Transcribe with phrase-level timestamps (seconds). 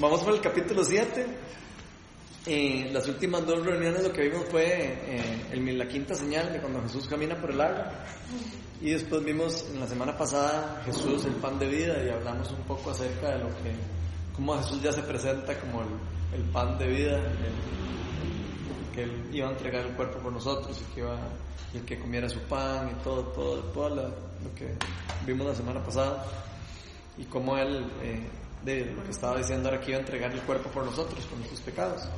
[0.00, 1.24] Vamos por el capítulo 7.
[2.46, 6.82] Eh, las últimas dos reuniones lo que vimos fue eh, la quinta señal de cuando
[6.82, 7.92] Jesús camina por el agua.
[8.80, 12.62] Y después vimos en la semana pasada Jesús, el pan de vida, y hablamos un
[12.64, 13.72] poco acerca de lo que,
[14.34, 17.22] cómo Jesús ya se presenta como el, pan de vida,
[18.92, 21.16] que él iba a entregar el cuerpo por nosotros y que iba
[21.72, 24.74] el que comiera su pan y todo, todo, todo lo que
[25.24, 26.26] vimos la semana pasada
[27.16, 28.28] y cómo él eh,
[28.64, 31.38] de lo que estaba diciendo ahora que iba a entregar el cuerpo por nosotros, por
[31.38, 32.08] nuestros pecados.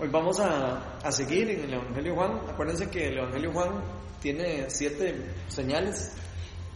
[0.00, 2.40] Hoy vamos a, a seguir en el Evangelio Juan.
[2.48, 3.82] Acuérdense que el Evangelio Juan
[4.20, 5.14] tiene siete
[5.48, 6.12] señales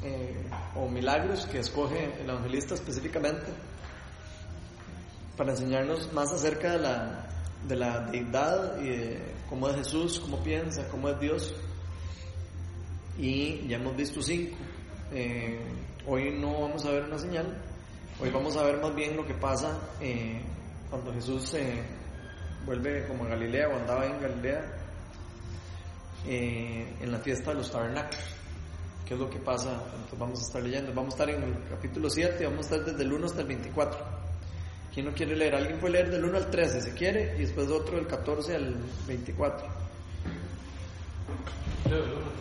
[0.05, 0.45] eh,
[0.77, 3.47] o milagros que escoge el evangelista específicamente
[5.37, 7.29] para enseñarnos más acerca de la,
[7.67, 11.55] de la deidad y de cómo es Jesús, cómo piensa, cómo es Dios.
[13.17, 14.57] Y ya hemos visto cinco.
[15.13, 15.59] Eh,
[16.07, 17.47] hoy no vamos a ver una señal,
[18.21, 20.41] Hoy vamos a ver más bien lo que pasa eh,
[20.91, 21.85] cuando Jesús se
[22.67, 24.65] vuelve como a Galilea o andaba en Galilea
[26.27, 28.25] eh, en la fiesta de los tabernáculos.
[29.07, 29.85] ¿Qué es lo que pasa?
[29.95, 30.93] Entonces vamos a estar leyendo.
[30.93, 33.47] Vamos a estar en el capítulo 7, vamos a estar desde el 1 hasta el
[33.47, 34.01] 24.
[34.93, 35.55] ¿Quién no quiere leer?
[35.55, 38.77] Alguien puede leer del 1 al 13 si quiere y después otro del 14 al
[39.07, 39.69] 24.
[41.89, 42.33] Leo del 1 al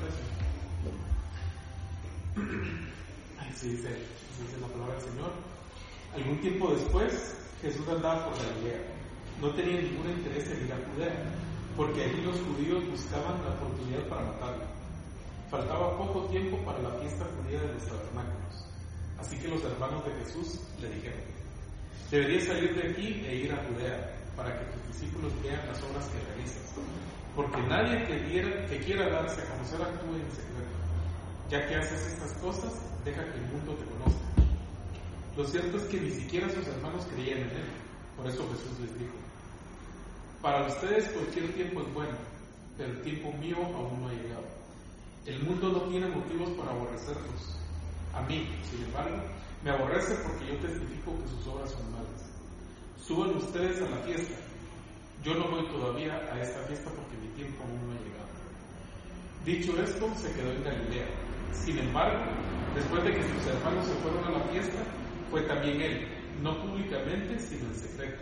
[3.37, 3.51] 13.
[3.51, 5.56] Así dice, dice la palabra del Señor.
[6.17, 8.81] Algún tiempo después, Jesús andaba por Galilea.
[9.39, 11.13] No tenía ningún interés en ir a Judea,
[11.77, 14.65] porque allí los judíos buscaban la oportunidad para matarlo.
[15.51, 18.65] Faltaba poco tiempo para la fiesta judía de los tabernáculos.
[19.19, 21.21] Así que los hermanos de Jesús le dijeron,
[22.09, 26.05] deberías salir de aquí e ir a Judea, para que tus discípulos vean las obras
[26.09, 26.73] que realizas.
[27.35, 30.77] Porque nadie que, que quiera darse a conocer actúe en secreto.
[31.49, 32.73] Ya que haces estas cosas,
[33.05, 34.26] deja que el mundo te conozca.
[35.37, 37.69] Lo cierto es que ni siquiera sus hermanos creían en él.
[38.17, 39.13] Por eso Jesús les dijo,
[40.41, 42.17] para ustedes cualquier tiempo es bueno,
[42.75, 44.47] pero el tiempo mío aún no ha llegado.
[45.27, 47.59] El mundo no tiene motivos para aborrecerlos.
[48.15, 49.17] A mí, sin embargo,
[49.63, 52.25] me aborrece porque yo testifico que sus obras son malas.
[53.05, 54.37] Suban ustedes a la fiesta.
[55.23, 58.27] Yo no voy todavía a esta fiesta porque mi tiempo aún no ha llegado.
[59.45, 61.07] Dicho esto, se quedó en Galilea.
[61.53, 62.25] Sin embargo,
[62.73, 64.81] después de que sus hermanos se fueron a la fiesta,
[65.29, 66.07] fue también él,
[66.41, 68.17] no públicamente, sino en secreto.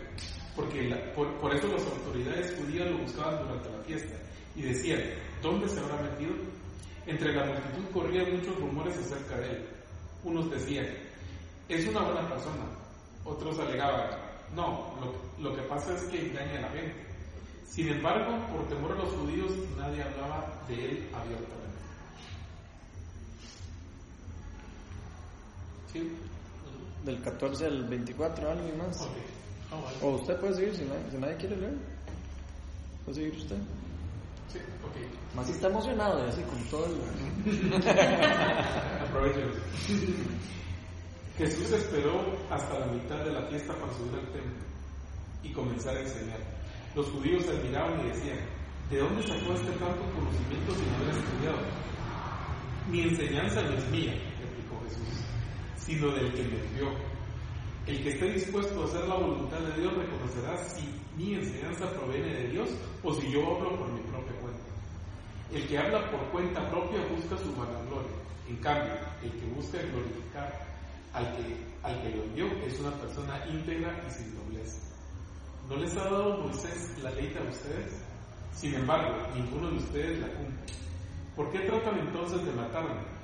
[0.54, 4.14] Porque por, eso las autoridades judías lo buscaban durante la fiesta
[4.54, 5.02] y decían,
[5.42, 6.32] ¿dónde se habrá metido?
[7.06, 9.68] Entre la multitud corrían muchos rumores acerca de él.
[10.24, 10.86] Unos decían,
[11.68, 12.64] es una buena persona.
[13.24, 14.10] Otros alegaban,
[14.54, 17.06] no, lo, lo que pasa es que engaña a la gente.
[17.66, 21.66] Sin embargo, por temor a los judíos, nadie hablaba de él abiertamente.
[25.92, 26.12] ¿Sí?
[27.06, 29.08] Del 14 al 24, alguien más.
[29.70, 30.84] Ah, o usted puede seguir si
[31.18, 31.74] nadie, quiere leer.
[33.04, 33.56] ¿Puede seguir usted?
[34.52, 35.36] Sí, ok.
[35.36, 36.96] Más si está emocionado, así con todo el.
[39.02, 39.50] Aprovechen.
[41.38, 44.64] Jesús esperó hasta la mitad de la fiesta para subir al templo
[45.42, 46.40] y comenzar a enseñar.
[46.94, 48.38] Los judíos se admiraban y decían:
[48.90, 51.58] ¿De dónde sacó este tanto conocimiento si no estudiado?
[52.90, 54.14] Mi enseñanza no es mía,
[55.86, 56.88] sino del que me envió.
[57.86, 60.82] El que esté dispuesto a hacer la voluntad de Dios reconocerá si
[61.16, 62.68] mi enseñanza proviene de Dios
[63.04, 64.64] o si yo hablo por mi propia cuenta.
[65.52, 68.16] El que habla por cuenta propia busca su vanagloria.
[68.48, 70.66] En cambio, el que busca glorificar
[71.12, 74.80] al que, al que lo envió es una persona íntegra y sin doblez.
[75.68, 78.02] ¿No les ha dado Moisés la ley a ustedes?
[78.52, 80.74] Sin embargo, ninguno de ustedes la cumple.
[81.36, 83.15] ¿Por qué tratan entonces de matarme?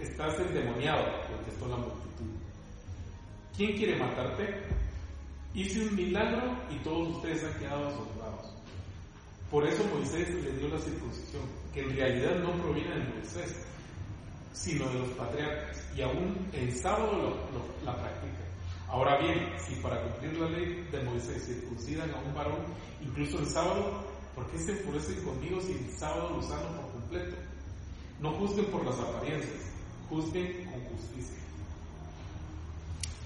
[0.00, 2.30] Estás endemoniado, contestó la multitud.
[3.56, 4.62] ¿Quién quiere matarte?
[5.54, 8.54] Hice un milagro y todos ustedes han quedado asombrados.
[9.50, 11.42] Por eso Moisés le dio la circuncisión,
[11.74, 13.66] que en realidad no proviene de Moisés,
[14.52, 17.36] sino de los patriarcas, y aún el sábado
[17.84, 18.44] la practica.
[18.86, 22.64] Ahora bien, si para cumplir la ley de Moisés circuncidan a un varón,
[23.00, 24.04] incluso el sábado,
[24.36, 27.36] ¿por qué se enfurecen conmigo si el sábado lo sano por completo?
[28.20, 29.68] No juzguen por las apariencias
[30.08, 31.38] juzguen con justicia.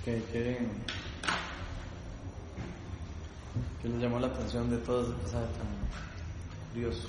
[0.04, 0.58] ¿Qué, qué,
[3.80, 7.08] qué les llamó la atención de todo ese pasaje tan curioso?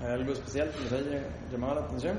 [0.00, 2.18] ¿Hay algo especial que les haya llamado la atención?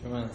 [0.00, 0.30] ¿Qué más?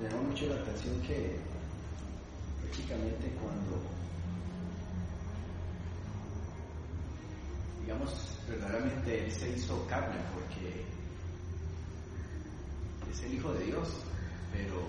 [0.00, 1.36] Me llama mucho la atención que
[2.62, 3.82] prácticamente cuando,
[7.82, 10.84] digamos, verdaderamente Él se hizo carne porque
[13.10, 13.88] es el Hijo de Dios,
[14.52, 14.80] pero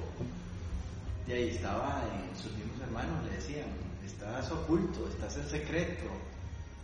[1.26, 3.68] de ahí estaba en sus mismos hermanos, le decían,
[4.06, 6.06] estás oculto, estás en secreto,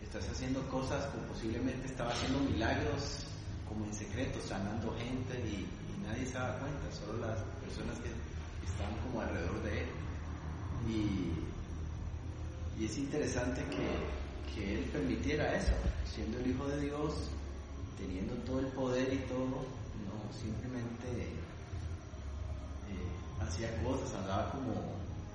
[0.01, 3.25] estás haciendo cosas como posiblemente estaba haciendo milagros
[3.67, 5.67] como en secreto, sanando gente y,
[6.03, 8.09] nadie se daba cuenta, solo las personas que
[8.67, 9.87] estaban como alrededor de él.
[10.85, 11.31] Y,
[12.81, 13.87] y es interesante que,
[14.53, 15.71] que, él permitiera eso,
[16.05, 17.29] siendo el Hijo de Dios,
[17.97, 19.63] teniendo todo el poder y todo,
[20.03, 21.07] no simplemente
[22.91, 23.07] eh,
[23.41, 24.73] hacía cosas, andaba como,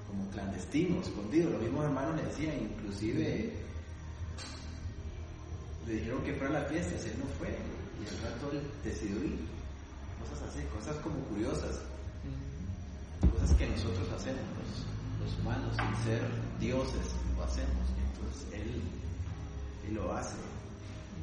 [0.09, 1.51] como clandestino, escondido.
[1.51, 3.53] Los mismos hermanos le decían, inclusive
[5.87, 9.17] le dijeron que fuera a la fiesta, él no fue, y al rato él decidió
[9.25, 9.39] ir.
[10.21, 11.81] Cosas así, cosas como curiosas
[13.27, 14.43] cosas que nosotros hacemos,
[15.21, 16.23] los, humanos, sin ser
[16.61, 17.07] dioses,
[17.37, 17.87] lo hacemos.
[18.13, 20.37] Entonces él, lo hace.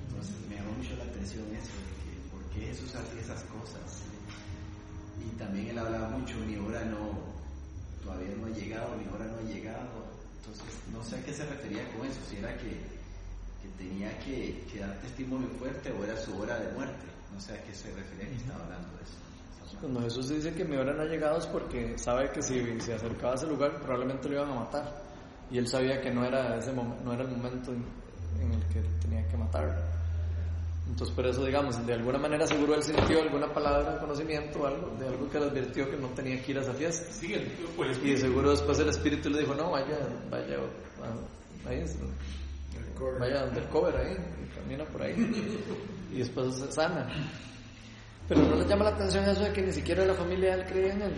[0.10, 4.04] Entonces me llamó mucho la atención eso, de que por qué Jesús hace esas cosas.
[5.22, 7.14] Y también él hablaba mucho, mi hora no,
[8.06, 10.06] todavía no ha llegado, mi hora no ha llegado.
[10.38, 14.80] Entonces no sé a qué se refería con eso, si era que, que tenía que,
[14.80, 17.06] dar testimonio fuerte o era su hora de muerte.
[17.34, 19.78] No sé a qué se refería que estaba hablando de eso.
[19.82, 22.94] Cuando Jesús dice que mi hora no ha llegado es porque sabe que si se
[22.94, 25.04] acercaba a ese lugar probablemente lo iban a matar.
[25.52, 27.86] Y él sabía que no era, ese no era el momento en,
[28.42, 29.74] en, el que tenía que matarlo.
[30.88, 34.68] Entonces por eso, digamos, de alguna manera seguro él sintió alguna palabra de conocimiento o
[34.68, 37.12] algo, de algo que le advirtió que no tenía que ir a esa fiesta.
[37.12, 37.36] Sí,
[37.76, 39.98] pues, y de seguro después el Espíritu le dijo, no, vaya,
[40.30, 40.58] vaya,
[41.68, 41.84] ahí,
[43.20, 45.16] vaya undercover ahí, y camina por ahí.
[46.14, 47.08] y después se sana.
[48.28, 50.68] Pero no le llama la atención eso de que ni siquiera la familia de él
[50.68, 51.14] creía en él.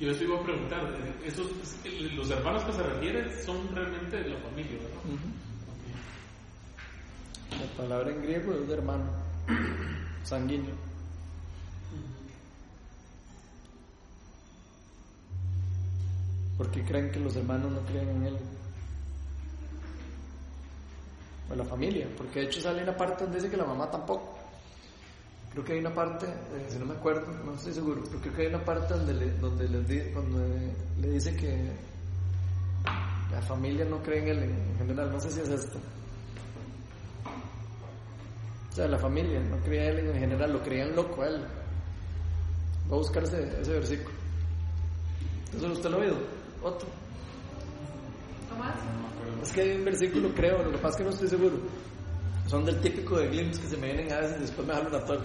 [0.00, 1.50] Yo les iba a preguntar, esos,
[2.14, 5.00] los hermanos que se refieren son realmente de la familia, ¿verdad?
[5.04, 5.47] Uh -huh.
[7.58, 9.04] La palabra en griego es de hermano,
[10.22, 10.74] sanguíneo.
[16.56, 18.36] ¿Por qué creen que los hermanos no creen en él?
[21.50, 24.38] O la familia, porque de hecho sale una parte donde dice que la mamá tampoco.
[25.52, 28.34] Creo que hay una parte, eh, si no me acuerdo, no estoy seguro, pero creo
[28.34, 31.72] que hay una parte donde le, donde le, donde le dice que
[33.32, 35.78] la familia no cree en él en general, no sé si es esto.
[38.70, 41.44] O sea, la familia no creía en él en general, lo creían loco a él.
[42.90, 44.16] Va a buscar ese, versículo.
[45.56, 46.16] ¿Eso usted lo ha oído?
[46.62, 46.88] Otro.
[49.42, 51.58] Es que hay un versículo, creo, lo que pasa es que no estoy seguro
[52.48, 54.94] son del típico de glimpse que se me vienen a veces y después me hablan
[54.94, 55.20] a todo.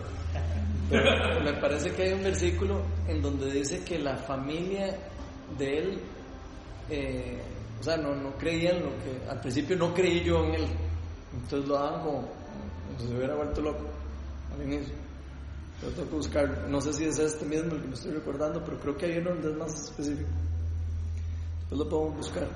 [0.89, 4.97] Pero me parece que hay un versículo en donde dice que la familia
[5.57, 5.99] de él,
[6.89, 7.41] eh,
[7.79, 10.67] o sea, no, no creían lo que, al principio no creí yo en él,
[11.33, 12.29] entonces lo daban como,
[12.99, 13.85] si se hubiera vuelto loco
[14.53, 14.93] al inicio.
[15.79, 16.67] Tengo que buscarlo.
[16.69, 19.17] No sé si es este mismo el que me estoy recordando, pero creo que hay
[19.17, 20.29] uno donde es más específico.
[21.59, 22.47] Después lo podemos buscar.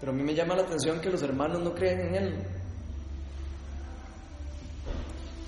[0.00, 2.46] Pero a mí me llama la atención que los hermanos no creen en él.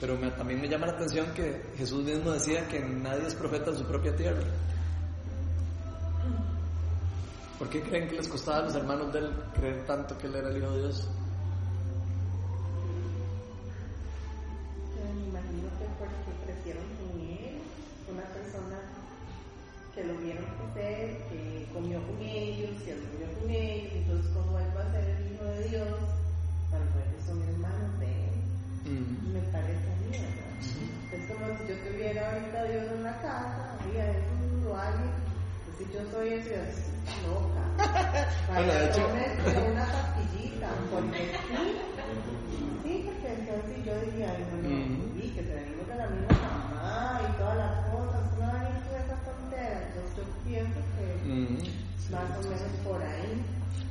[0.00, 3.78] Pero también me llama la atención que Jesús mismo decía que nadie es profeta en
[3.78, 4.42] su propia tierra.
[7.58, 10.36] ¿Por qué creen que les costaba a los hermanos de él creer tanto que él
[10.36, 11.08] era el Hijo de Dios?
[19.98, 24.70] Que lo vieron crecer, que comió con ellos, que comió con ellos, entonces como él
[24.76, 25.98] va a ser el Hijo de Dios,
[26.70, 28.38] tal vez son hermanos de él.
[28.86, 29.34] Mm.
[29.34, 30.54] Me parece a mí, ¿verdad?
[30.54, 31.14] Mm.
[31.18, 35.10] Es como si yo tuviera ahorita Dios en la casa, había eso o alguien,
[35.66, 36.86] pues si yo soy yo soy
[37.26, 37.64] loca.
[38.48, 39.02] Bueno, de hecho...
[39.02, 41.64] una pastillita, porque sí,
[42.82, 45.20] sí, porque entonces yo diría, bueno, mm.
[45.20, 49.88] sí, que tenemos de la misma mamá y todas las cosas, no hay esa frontera,
[50.58, 53.44] pienso que más o menos por ahí.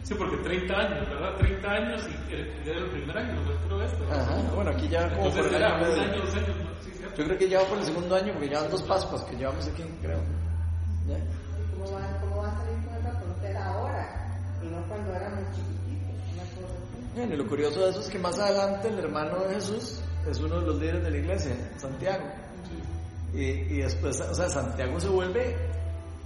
[0.04, 1.36] Sí, porque 30 años, ¿verdad?
[1.38, 3.68] 30 años y era el primer año, ¿no?
[3.68, 4.04] Creo esto.
[4.12, 6.48] Ajá, bueno, aquí ya como Entonces por el año año, dos años.
[6.48, 6.70] ¿no?
[6.82, 6.92] Sí.
[7.18, 9.68] Yo creo que ya va por el segundo año, porque llevan dos Pascuas que llevamos
[9.68, 10.20] aquí, creo.
[11.08, 11.18] ¿Ya?
[11.18, 14.40] ¿Y cómo va, cómo va a salir con esa frontera ahora?
[14.64, 17.08] Y no cuando éramos chiquititos, una cosa así.
[17.16, 20.40] Bueno, y lo curioso de eso es que más adelante el hermano de Jesús es
[20.40, 22.24] uno de los líderes de la iglesia, Santiago.
[23.34, 25.56] Y, y después, o sea, Santiago se vuelve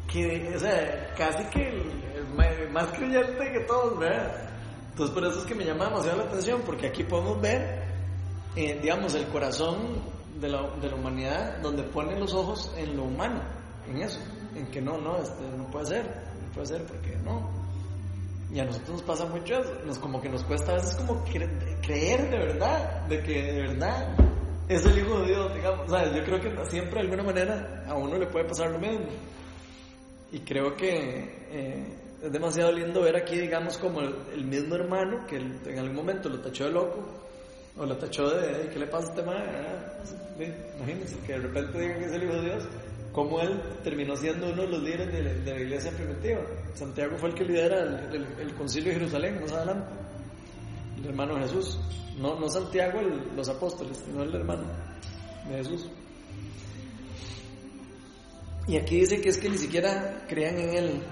[0.08, 1.92] que, o sea, casi que el,
[2.40, 4.52] el más creyente que todos, ¿verdad?
[4.92, 7.84] Entonces por eso es que me llama demasiado la atención, porque aquí podemos ver,
[8.56, 10.02] eh, digamos, el corazón
[10.40, 13.42] de la, de la, humanidad donde pone los ojos en lo humano,
[13.88, 14.20] en eso,
[14.56, 17.50] en que no, no, este, no puede ser, no puede ser porque no.
[18.54, 21.24] Y a nosotros nos pasa mucho eso, nos, como que nos cuesta a veces como
[21.24, 24.14] creer de verdad, de que de verdad
[24.68, 25.90] es el Hijo de Dios, digamos.
[25.90, 26.14] ¿sabes?
[26.14, 29.06] Yo creo que siempre de alguna manera a uno le puede pasar lo mismo.
[30.32, 35.38] Y creo que eh, es demasiado lindo ver aquí, digamos, como el, mismo hermano que
[35.38, 37.22] en algún momento lo tachó de loco,
[37.78, 39.24] o lo tachó de, ¿qué le pasa a este?
[39.30, 42.64] Ah, imagínense, que de repente digan que es el Hijo de Dios,
[43.12, 46.42] como él terminó siendo uno de los líderes de, la iglesia primitiva.
[46.74, 49.94] Santiago fue el que lidera el, concilio de Jerusalén, más adelante,
[50.98, 51.80] el hermano Jesús.
[52.18, 53.00] No, no Santiago,
[53.36, 54.64] los apóstoles, sino el hermano
[55.50, 55.90] de Jesús.
[58.68, 61.04] Y aquí dice que es que ni siquiera crean en él.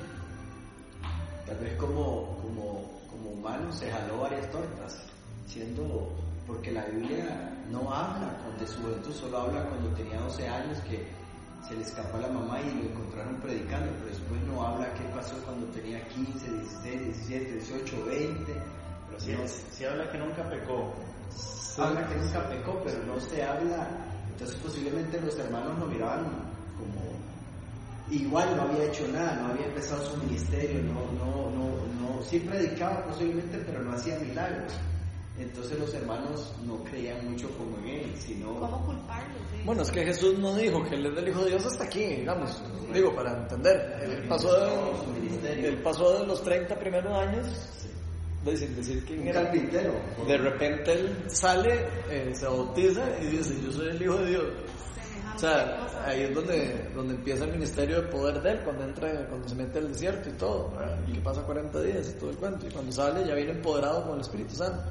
[1.46, 5.02] Tal vez como, como, como humano se jaló varias tortas,
[5.48, 6.16] siendo,
[6.46, 11.08] porque la Biblia no habla de su juventud, solo habla cuando tenía 12 años que
[11.68, 15.04] se le escapó a la mamá y lo encontraron predicando, pero después no habla qué
[15.16, 18.54] pasó cuando tenía 15, 16, 17, 18, 20.
[19.26, 20.94] Pero sí habla que nunca pecó.
[21.78, 23.88] Habla que nunca pecó, pero no se habla.
[24.30, 26.26] Entonces posiblemente los hermanos lo miraban
[26.78, 27.19] como
[28.12, 32.40] igual no había hecho nada, no había empezado su ministerio, no, no, no, no, sí
[32.40, 34.74] predicaba posiblemente, pero no hacía milagros.
[35.40, 38.60] Entonces los hermanos no creían mucho como en él, sino...
[38.60, 39.36] ¿Cómo culparlo?
[39.64, 42.04] Bueno, es que Jesús no dijo que él es del Hijo de Dios hasta aquí,
[42.04, 42.62] digamos.
[42.94, 44.00] Digo, para entender.
[44.02, 47.48] Él pasó de, él pasó de los 30 primeros años,
[48.44, 49.44] decir, decir quién era.
[49.44, 49.94] carpintero.
[50.28, 54.46] De repente él sale, eh, se bautiza y dice, yo soy el Hijo de Dios.
[55.40, 59.26] O sea, ahí es donde, donde empieza el ministerio de poder de él, cuando entra,
[59.30, 60.74] cuando se mete al desierto y todo,
[61.08, 64.04] y que pasa 40 días y todo el cuento, y cuando sale ya viene empoderado
[64.04, 64.84] con el Espíritu Santo.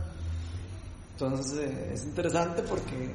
[1.12, 3.14] Entonces eh, es interesante porque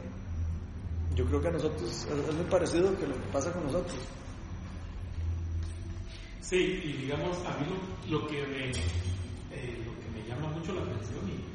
[1.16, 3.98] yo creo que a nosotros es, muy parecido que lo que pasa con nosotros.
[6.40, 7.66] Sí, y digamos, a mí
[8.12, 11.53] lo, que, me, eh, lo que me llama mucho la atención y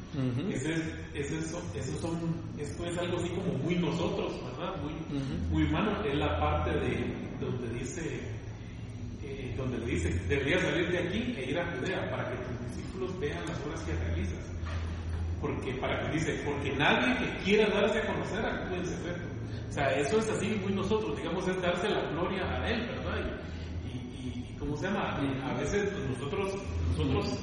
[0.53, 0.73] ese
[1.15, 2.19] es, eso, eso son,
[2.59, 4.75] esto es algo así como muy nosotros, ¿verdad?
[4.83, 4.93] Muy,
[5.51, 6.03] muy humano.
[6.05, 8.21] Es la parte de donde dice,
[9.23, 12.67] eh, donde le dice, deberías salir de aquí e ir a Judea para que tus
[12.67, 14.45] discípulos vean las obras que realizas.
[15.41, 19.21] Porque, para que dice, porque nadie que quiera darse a conocer actúe en secreto.
[19.69, 23.39] O sea, eso es así muy nosotros, digamos, es darse la gloria a Él, ¿verdad?
[23.85, 25.17] Y, y, y ¿cómo se llama?
[25.45, 26.55] A veces nosotros,
[26.97, 27.39] nosotros,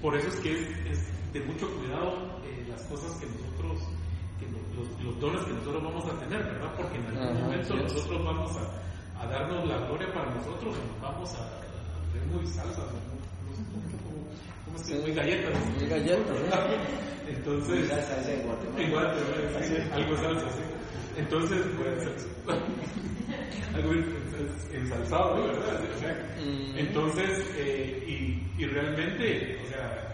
[0.00, 0.52] por eso es que
[0.92, 2.14] es de mucho cuidado
[2.46, 3.82] eh, las cosas que nosotros,
[4.38, 6.72] que los, los, dones que nosotros vamos a tener, ¿verdad?
[6.76, 11.34] Porque en algún momento nosotros vamos a, a, darnos la gloria para nosotros, nos vamos
[11.34, 11.60] a,
[12.14, 12.84] ver muy salsas,
[14.64, 15.52] cómo, que muy galletas.
[15.78, 16.36] Muy galletas,
[17.26, 17.90] Entonces,
[18.78, 19.06] igual,
[19.92, 20.62] algo salsa, sí.
[21.16, 22.56] Entonces, pues,
[23.74, 23.92] algo
[24.72, 25.80] ensalzado, ¿verdad?
[26.38, 26.78] Mm.
[26.78, 30.13] Entonces, eh, y, y realmente, o sea,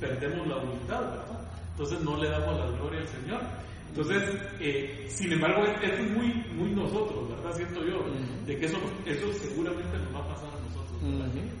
[0.00, 1.40] perdemos la humildad, ¿verdad?
[1.72, 3.40] Entonces no le damos la gloria al Señor.
[3.88, 4.22] Entonces,
[4.60, 7.54] eh, sin embargo, esto es muy, muy nosotros, ¿verdad?
[7.56, 8.04] Siento yo,
[8.46, 11.02] de que eso, eso seguramente nos va a pasar a nosotros,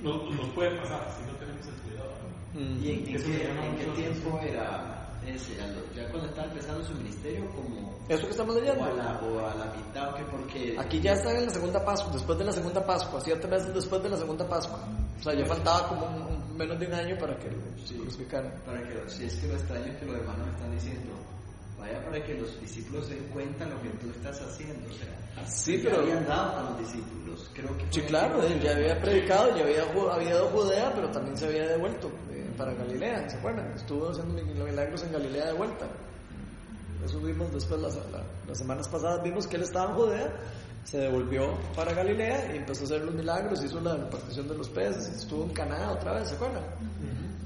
[0.02, 2.10] no, nos puede pasar si no tenemos el cuidado.
[2.54, 5.56] ¿Y en, qué, tiempo era ese?
[5.94, 7.46] ¿Ya cuando estaba empezando su ministerio?
[7.50, 8.80] como ¿Eso que estamos leyendo?
[8.80, 10.22] O a la, o a la mitad, ¿o qué?
[10.30, 10.76] Porque...
[10.78, 14.02] Aquí ya está en la segunda Pascua, después de la segunda Pascua, siete meses después
[14.02, 14.80] de la segunda Pascua.
[15.18, 18.52] O sea, ya faltaba como un menos de un año para que lo, sí, explicaran.
[18.66, 21.12] Para que, si es que lo extraño que los hermanos están diciendo,
[21.78, 24.88] vaya para que los discípulos den cuenta lo que tú estás haciendo.
[24.88, 26.00] O sea, sí, pero.
[26.00, 27.50] habían dado a los discípulos.
[27.54, 31.36] Creo que sí, claro, él ya había predicado, ya había, había dado Judea, pero también
[31.36, 33.72] se había devuelto eh, para Galilea, ¿se acuerdan?
[33.72, 35.86] Estuvo haciendo milagros en Galilea de vuelta.
[37.04, 37.96] Eso vimos después, las,
[38.46, 40.32] las semanas pasadas, vimos que él estaba en Judea
[40.88, 44.70] se devolvió para Galilea y empezó a hacer los milagros, hizo la repartición de los
[44.70, 46.64] peces, estuvo en Canadá otra vez, ¿se acuerdan?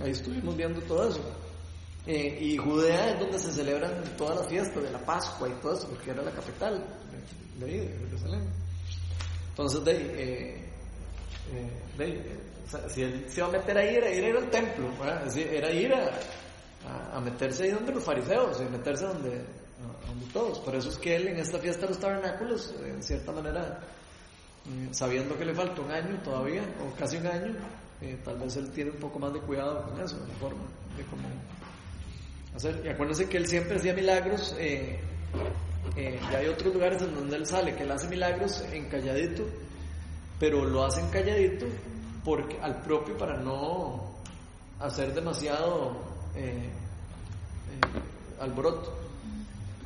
[0.00, 1.20] Ahí estuvimos viendo todo eso.
[2.06, 5.74] Eh, y Judea es donde se celebran todas las fiestas de la Pascua y todo
[5.74, 6.84] eso, porque era la capital
[7.58, 8.48] de, ahí, de Jerusalén.
[9.48, 10.70] Entonces, de, eh,
[11.52, 14.88] eh, de si él se iba a meter ahí, era ir, al templo,
[15.34, 19.44] era ir a, a, meterse ahí donde los fariseos, y meterse donde,
[20.32, 20.58] todos.
[20.60, 23.80] Por eso es que él en esta fiesta de los tabernáculos, en cierta manera,
[24.64, 27.54] mm, sabiendo que le falta un año todavía, o casi un año,
[28.00, 30.64] eh, tal vez él tiene un poco más de cuidado con eso, la forma
[30.96, 31.28] de cómo
[32.54, 32.82] hacer.
[32.84, 34.98] Y acuérdense que él siempre hacía milagros, eh,
[35.96, 39.44] eh, y hay otros lugares en donde él sale, que él hace milagros en calladito,
[40.38, 41.66] pero lo hacen calladito
[42.24, 44.12] porque al propio para no
[44.80, 45.96] hacer demasiado
[46.34, 46.70] eh,
[48.40, 49.01] alboroto.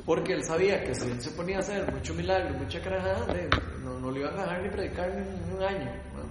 [0.07, 3.27] Porque él sabía que si él se ponía a hacer mucho milagro, mucha carajada,
[3.83, 5.91] no, no le iban a dejar ni predicar ni un año.
[6.15, 6.23] ¿no?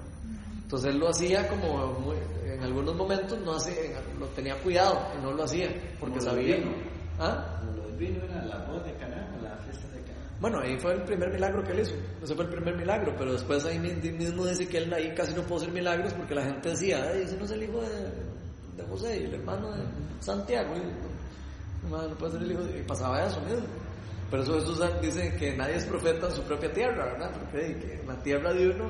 [0.63, 2.17] Entonces él lo hacía como muy-
[2.47, 5.69] en algunos momentos no hacía, lo tenía cuidado y no lo hacía
[6.01, 6.57] porque Como sabía.
[6.57, 6.71] vino.
[7.19, 7.59] ¿Ah?
[7.61, 10.19] Como lo del vino era la voz de Caná, la fiesta de Caná.
[10.41, 11.95] Bueno, ahí fue el primer milagro que él hizo.
[12.23, 15.35] Ese fue el primer milagro, pero después ahí mi- mismo dice que él ahí casi
[15.35, 18.83] no pudo hacer milagros porque la gente decía, "Ay, ese no es el hijo de,
[18.83, 19.83] de José, el hermano de
[20.21, 20.75] Santiago.
[20.77, 21.16] Y,
[21.91, 22.81] no, no puede ser el hijo de...
[22.81, 23.67] Y pasaba eso mismo.
[24.31, 27.33] Pero eso Jesús dice que nadie es profeta en su propia tierra, ¿verdad?
[27.33, 28.89] Porque que en la tierra de uno,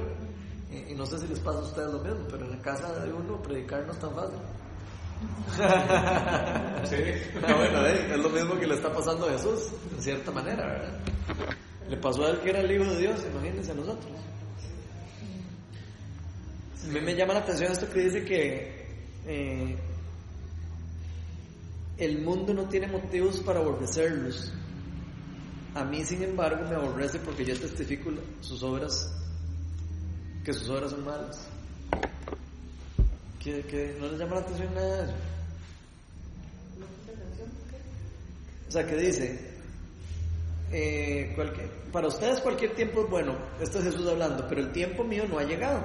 [0.70, 2.92] y, y no sé si les pasa a ustedes lo mismo, pero en la casa
[3.00, 4.38] de uno predicar no es tan fácil.
[6.86, 6.96] Sí.
[7.44, 10.66] Ah, bueno, eh, es lo mismo que le está pasando a Jesús, en cierta manera,
[10.66, 11.00] ¿verdad?
[11.88, 14.12] Le pasó a él que era el Hijo de Dios, imagínense a nosotros.
[16.84, 18.86] A mí me llama la atención esto que dice que
[19.26, 19.76] eh,
[21.98, 24.52] el mundo no tiene motivos para aborrecerlos.
[25.74, 28.10] A mí, sin embargo, me aborrece porque yo testifico
[28.40, 29.12] sus obras,
[30.44, 31.48] que sus obras son malas.
[33.42, 35.14] ¿Que, que no les llama la atención nada de eso?
[38.68, 39.38] O sea, que dice,
[40.72, 41.36] eh,
[41.92, 45.38] para ustedes cualquier tiempo es bueno, esto es Jesús hablando, pero el tiempo mío no
[45.38, 45.84] ha llegado.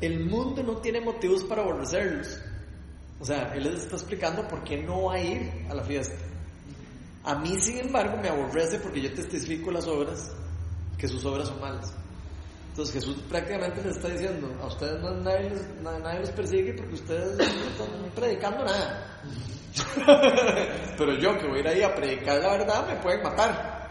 [0.00, 2.38] El mundo no tiene motivos para aborrecerlos.
[3.20, 6.16] O sea, Él les está explicando por qué no va a ir a la fiesta.
[7.24, 10.32] A mí, sin embargo, me aborrece porque yo testifico las obras,
[10.96, 11.92] que sus obras son malas.
[12.70, 15.50] Entonces Jesús prácticamente les está diciendo, a ustedes no, nadie,
[15.82, 19.20] na- nadie los persigue porque ustedes no están predicando nada.
[20.96, 23.88] Pero yo que voy a ir ahí a predicar la verdad me pueden matar.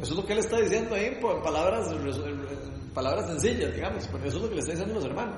[0.00, 4.28] Eso es lo que él está diciendo ahí por palabras, en palabras sencillas, digamos, porque
[4.28, 5.36] eso es lo que le está diciendo a los hermanos,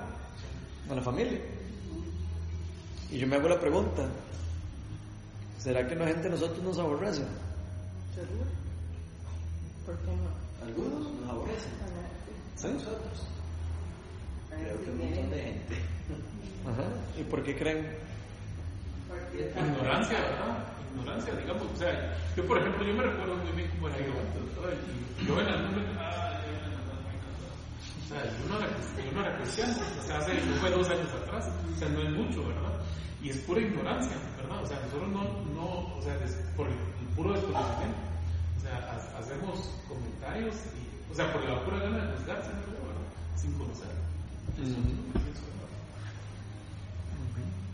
[0.90, 1.40] a la familia.
[3.10, 4.06] Y yo me hago la pregunta,
[5.58, 7.22] ¿será que la gente de nosotros nos aborrece?
[8.14, 8.50] ¿Seguro?
[9.84, 10.66] ¿Por qué no?
[10.66, 11.72] Algunos nos aborrecen.
[12.62, 13.26] A nosotros.
[14.50, 15.74] Creo que un montón de gente.
[16.66, 16.84] Ajá.
[17.18, 17.96] ¿Y por qué creen?
[19.32, 20.66] Ignorancia, ¿verdad?
[20.94, 21.66] Ignorancia, digamos.
[21.72, 24.12] O sea, yo, por ejemplo, yo me recuerdo muy bien cómo era yo
[25.26, 26.00] yo en algún momento.
[26.00, 27.26] ah, yo en algún momento,
[27.98, 28.68] O sea, yo no, era,
[29.04, 32.10] yo no era cristiano, o sea, hace fue dos años atrás, o sea, no es
[32.10, 32.74] mucho, ¿verdad?
[33.22, 34.62] Y es pura ignorancia, ¿verdad?
[34.62, 35.22] O sea, nosotros no,
[35.54, 36.16] no o sea,
[36.56, 36.74] por el,
[37.14, 37.98] puro desconocimiento,
[38.58, 43.06] o sea, ha- hacemos comentarios, y, o sea, por la pura gana de juzgar, ¿verdad?
[43.36, 43.88] Sin conocer.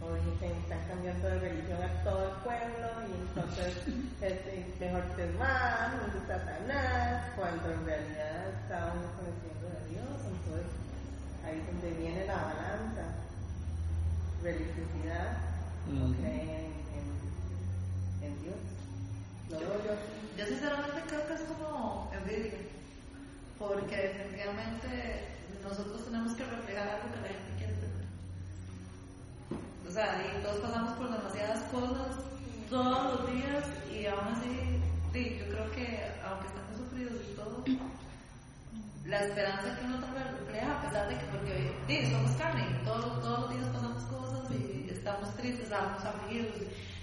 [0.06, 3.74] hoy se están cambiando de religión a todo el pueblo y entonces
[4.22, 9.55] es mejor ser más, no es Satanás, cuando en realidad estábamos conociendo
[9.90, 10.66] Dios, entonces
[11.44, 13.04] ahí es donde viene la balanza,
[14.42, 15.38] religiosidad,
[15.86, 16.14] o Ujú.
[16.14, 18.60] creen en, en- en Dios.
[19.50, 20.10] Lo veo yo así.
[20.36, 22.58] Yo sinceramente creo que es como envidia,
[23.58, 25.24] porque definitivamente
[25.62, 28.06] nosotros tenemos que reflejar algo que la gente quiere tener.
[29.88, 32.18] O sea, y todos pasamos por demasiadas cosas
[32.68, 35.86] todos los días y aún así, sí, yo creo que
[36.26, 37.64] aunque estamos sufridos y todo,
[39.06, 42.84] la esperanza que uno también refleja, a pesar de que, porque sí, somos carne, y
[42.84, 46.54] todos, todos los días pasamos cosas y estamos tristes, estamos afligidos,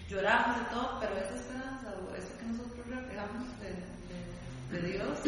[0.10, 5.20] lloramos y todo, pero esa esperanza o eso que nosotros reflejamos de, de, de Dios,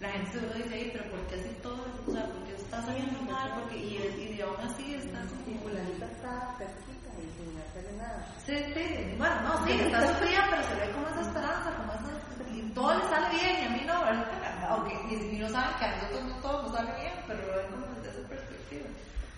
[0.00, 1.86] la gente se lo dice ahí, pero ¿por qué así todo?
[2.06, 3.52] O sea, ¿por qué está saliendo mal?
[3.60, 8.26] Porque, y, y aún así está Y como está cerquita y sin hacerle nada.
[8.44, 12.50] Sí, sí, bueno, no, sí, está sufrida, pero se ve como esa esperanza, como esa,
[12.50, 14.49] y todo le sale bien, y a mí no, ¿verdad?
[14.70, 17.56] Aunque, y, y no saben que a nosotros no todo nos sale bien, pero lo
[17.56, 18.86] ven como desde esa perspectiva.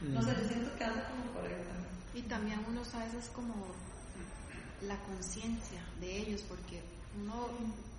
[0.02, 1.92] No sé, yo siento que anda como por ahí también.
[2.14, 3.54] Y también uno sabe es como
[4.82, 6.82] la conciencia de ellos, porque
[7.18, 7.48] uno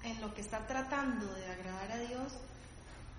[0.04, 2.34] en lo que está tratando de agradar a Dios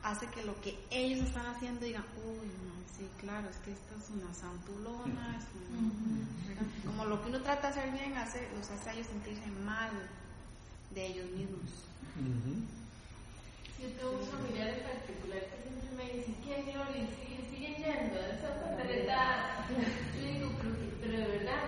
[0.03, 3.95] hace que lo que ellos están haciendo digan, uy, no, sí, claro, es que esto
[3.97, 6.67] es una santulona, es un-", ¿verdad?
[6.85, 9.91] como lo que uno trata de hacer bien hace, los hace a ellos sentirse mal
[10.95, 11.71] de ellos mismos.
[13.85, 17.05] Yo tengo un familiar en particular que siempre me dice, ¿qué Gloria?
[17.13, 19.69] ¿Siguen, siguen yendo a esa paternidad?
[19.69, 21.63] Yo digo, pero, que- pero de verdad,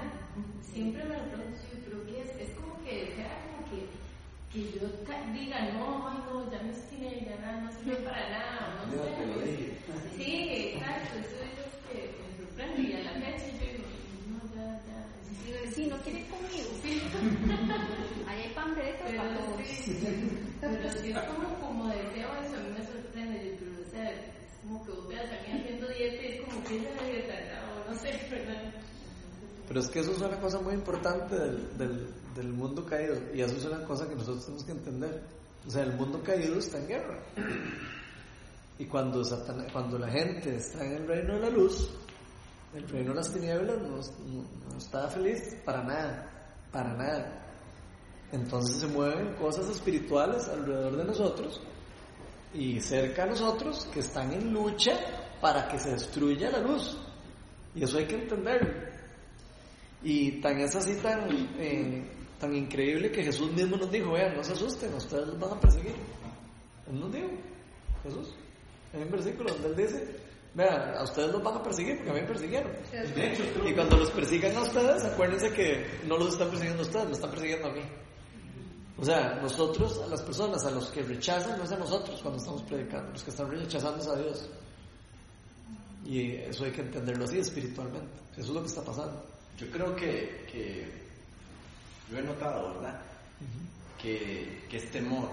[0.65, 2.31] siempre me lo pregunto, yo, pero ¿qué es?
[2.41, 3.85] Es como que sea como que,
[4.49, 4.89] que yo
[5.37, 9.11] diga, no, ay no, ya me obstiné, ya nada, no sirve para nada, no sé.
[9.13, 9.77] te lo dije.
[10.17, 13.89] Sí, exacto, eso es lo que me sorprende y a la fecha yo digo,
[14.33, 14.99] no, ya, ya.
[15.45, 16.71] Digo, sí, no quieren conmigo.
[16.81, 17.03] Sí.
[18.27, 19.67] Ahí hay panderetas para Pero todos.
[19.67, 24.33] sí, pero sí es como, como deseo eso, a mí me sorprende, pero o sea,
[24.63, 27.35] como que vos veas a mí haciendo dieta y es como que es la dieta,
[27.87, 28.73] o no sé, ¿verdad?
[29.69, 33.41] Pero es que eso es una cosa muy importante del, del, del mundo caído y
[33.43, 35.23] eso es una cosa que nosotros tenemos que entender.
[35.67, 37.19] O sea, el mundo caído está en guerra.
[38.79, 41.91] Y cuando, Satan- cuando la gente está en el reino de la luz,
[42.75, 46.31] el reino de las tinieblas no, no- no está feliz para nada,
[46.71, 47.46] para nada.
[48.33, 51.61] Entonces se mueven cosas espirituales alrededor de nosotros
[52.53, 54.93] y cerca a nosotros que están en lucha
[55.41, 56.97] para que se destruya la luz.
[57.75, 58.73] Y eso hay que entenderlo.
[60.03, 62.05] Y tan es así tan, eh,
[62.39, 65.61] tan increíble que Jesús mismo nos dijo, vean, no se asusten, ustedes los van a
[65.61, 65.95] perseguir.
[66.89, 67.29] Él nos dijo,
[68.03, 68.35] Jesús,
[68.93, 70.17] en un versículo donde él dice,
[70.55, 72.73] vean, a ustedes los van a perseguir porque a mí me persiguieron.
[73.67, 77.13] Y cuando los persigan a ustedes, acuérdense que no los están persiguiendo a ustedes, me
[77.13, 77.83] están persiguiendo a mí.
[78.99, 82.39] O sea, nosotros, a las personas, a los que rechazan, no es a nosotros cuando
[82.39, 84.49] estamos predicando, los que están rechazando es a Dios.
[86.07, 88.09] Y eso hay que entenderlo así espiritualmente.
[88.33, 89.23] Eso es lo que está pasando.
[89.59, 90.91] Yo creo que, que
[92.11, 93.01] yo he notado, ¿verdad?
[94.01, 95.29] Que, que es temor,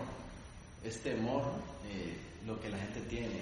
[0.84, 1.44] es temor
[1.90, 3.42] eh, lo que la gente tiene,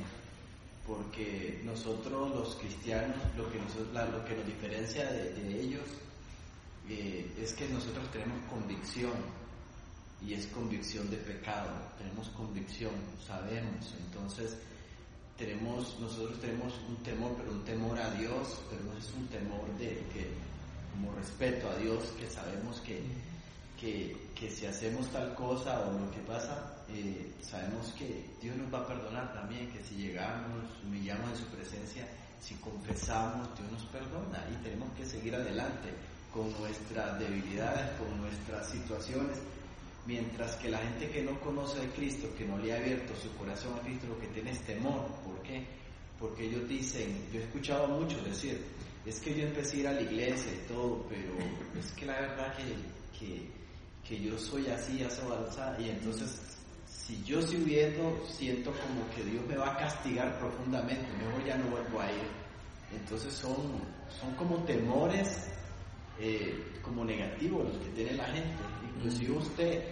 [0.86, 5.86] porque nosotros los cristianos, lo que nos, la- lo que nos diferencia de, de ellos
[6.90, 9.14] eh, es que nosotros tenemos convicción
[10.26, 12.92] y es convicción de pecado, tenemos convicción,
[13.26, 14.58] sabemos, entonces
[15.38, 19.66] tenemos, nosotros tenemos un temor, pero un temor a Dios, pero no es un temor
[19.80, 20.28] de que,
[20.92, 23.02] como respeto a Dios, que sabemos que,
[23.80, 28.72] que, que si hacemos tal cosa o lo que pasa, eh, sabemos que Dios nos
[28.72, 32.08] va a perdonar también, que si llegamos, humillamos en su presencia,
[32.40, 34.46] si confesamos, Dios nos perdona.
[34.52, 35.90] Y tenemos que seguir adelante
[36.34, 39.38] con nuestras debilidades, con nuestras situaciones,
[40.06, 43.32] Mientras que la gente que no conoce a Cristo, que no le ha abierto su
[43.36, 45.06] corazón a Cristo, lo que tiene es temor.
[45.24, 45.66] ¿Por qué?
[46.20, 48.64] Porque ellos dicen, yo he escuchado a muchos decir,
[49.06, 51.34] es que yo empecé a ir a la iglesia y todo, pero
[51.80, 53.50] es que la verdad que, que,
[54.08, 55.22] que yo soy así, así,
[55.80, 56.52] y entonces
[56.86, 61.58] si yo sigo viendo, siento como que Dios me va a castigar profundamente, mejor ya
[61.58, 62.28] no vuelvo a ir.
[62.94, 63.82] Entonces son,
[64.20, 65.50] son como temores
[66.22, 66.54] eh,
[66.84, 68.56] como negativos los que tiene la gente.
[68.96, 69.84] Inclusive usted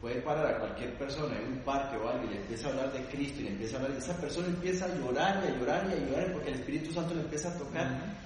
[0.00, 2.92] puede parar a cualquier persona en un parque o algo y le empieza a hablar
[2.92, 5.86] de Cristo y le empieza a hablar, esa persona empieza a llorar y a llorar
[5.90, 8.16] y a llorar porque el Espíritu Santo le empieza a tocar.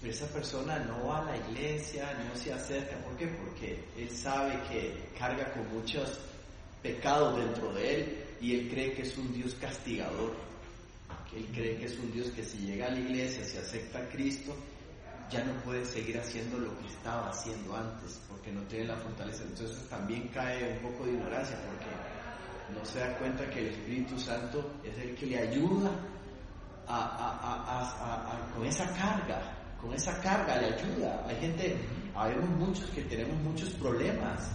[0.00, 2.96] Pero esa persona no va a la iglesia, no se acerca.
[2.98, 3.26] ¿Por qué?
[3.28, 6.18] Porque él sabe que carga con muchos
[6.82, 10.34] pecados dentro de él y él cree que es un Dios castigador.
[11.34, 14.08] Él cree que es un Dios que si llega a la iglesia, si acepta a
[14.08, 14.54] Cristo,
[15.30, 19.42] ya no puede seguir haciendo lo que estaba haciendo antes, porque no tiene la fortaleza.
[19.44, 24.18] Entonces también cae un poco de ignorancia, porque no se da cuenta que el Espíritu
[24.18, 25.90] Santo es el que le ayuda
[26.88, 31.24] a, a- a- con esa carga, con esa carga le ayuda.
[31.28, 31.76] Hay gente,
[32.14, 34.48] habemos muchos que tenemos muchos problemas.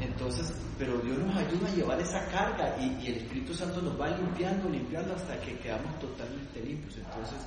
[0.00, 4.08] Entonces, pero Dios nos ayuda a llevar esa carga y el Espíritu Santo nos va
[4.10, 6.96] limpiando, limpiando hasta que quedamos totalmente limpios.
[6.98, 7.38] Entonces,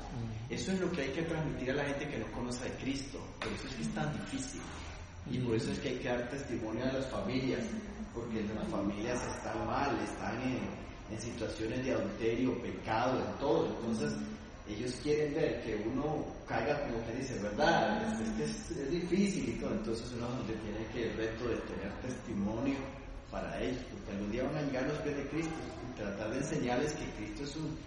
[0.52, 3.20] eso es lo que hay que transmitir a la gente que no conoce de Cristo.
[3.40, 4.62] Por eso es que es tan difícil.
[5.32, 7.64] Y por eso es que hay que dar testimonio a las familias,
[8.14, 10.60] porque las familias están mal, están en,
[11.10, 13.68] en situaciones de adulterio, pecado, en todo.
[13.68, 14.14] Entonces,
[14.68, 18.12] ellos quieren ver que uno caiga como que dice, ¿verdad?
[18.22, 19.58] Es, que es, es difícil.
[19.62, 22.76] Entonces, uno tiene que el reto de tener testimonio
[23.32, 25.56] para ellos, porque algún día van a llegar los pies de Cristo
[25.88, 27.78] y tratar de enseñarles que Cristo es un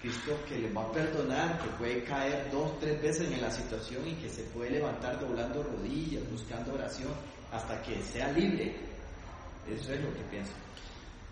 [0.00, 4.06] Cristo que les va a perdonar, que puede caer dos, tres veces en la situación
[4.08, 7.12] y que se puede levantar doblando rodillas, buscando oración,
[7.52, 8.74] hasta que sea libre.
[9.68, 10.52] Eso es lo que pienso.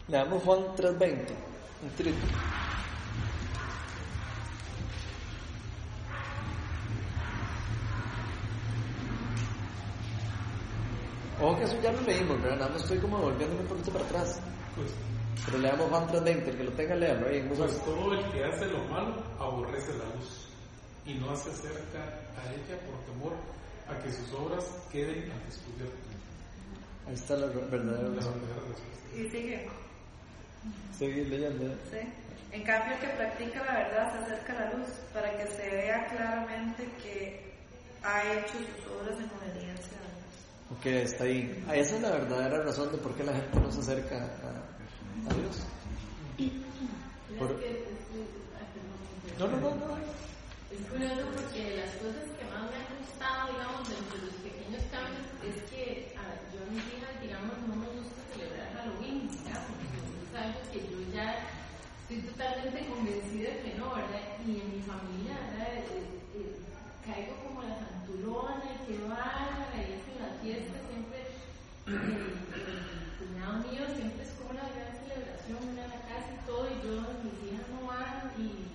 [0.08, 1.16] Leamos Juan 3.20,
[1.82, 2.26] un trito.
[11.40, 12.58] Ojo que eso ya lo leímos, ¿verdad?
[12.58, 14.40] Nada más estoy como volviéndome un poquito para atrás.
[14.74, 14.90] Pues,
[15.46, 18.30] Pero leamos Juan 3.20, el que lo tenga, léalo ahí en voz pues todo el
[18.30, 20.48] que hace lo malo aborrece la luz
[21.06, 22.00] y no se acerca
[22.36, 23.32] a ella por temor
[23.88, 25.96] a que sus obras queden al descubierto.
[27.06, 28.82] Ahí está la verdadera respuesta.
[29.16, 29.68] Y sigue.
[30.98, 31.74] Sigue leyendo.
[31.90, 31.98] Sí.
[32.52, 35.70] En cambio, el que practica la verdad se acerca a la luz para que se
[35.70, 37.52] vea claramente que
[38.02, 40.78] ha hecho sus obras en obediencia a Dios.
[40.78, 41.64] Ok, está ahí.
[41.68, 44.77] Ah, esa es la verdadera razón de por qué la gente no se acerca a,
[47.38, 47.88] este,
[49.38, 49.98] no, no, no.
[50.68, 55.26] Es curioso porque las cosas que más me han gustado, digamos, entre los pequeños cambios,
[55.46, 59.78] es que yo a mi hija digamos, no me gusta celebrar Halloween, digamos.
[59.78, 61.46] Es algo que yo ya
[62.02, 64.38] estoy totalmente convencida de que no, ¿verdad?
[64.46, 65.86] Y en mi familia, ¿verdad?
[65.88, 66.04] Eh,
[66.34, 66.58] eh,
[67.06, 71.20] caigo como la santurona, que va, y es en la fiesta, siempre,
[71.86, 74.87] eh, el cuñado mío siempre es como la verdad
[75.48, 78.68] celebración, una en la casa y todo, y yo, mis hijas no van, y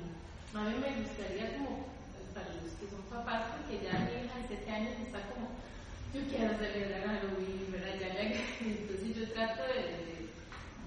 [0.54, 1.86] a mí me gustaría como,
[2.34, 5.54] para los que son papás, porque ya mi hija de 7 años está como,
[6.14, 7.98] yo quiero celebrar Halloween, ¿verdad?
[8.02, 10.18] Ya, ya, entonces yo trato de, de,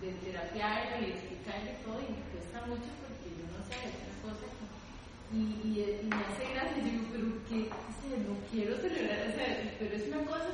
[0.03, 4.17] de terapiarle y explicarle todo, y me cuesta mucho porque yo no sé, es una
[4.27, 4.67] cosa que
[5.35, 7.67] y, y, y, me hace gracia, digo, pero que,
[8.07, 10.47] no quiero celebrar, o sea, pero es una cosa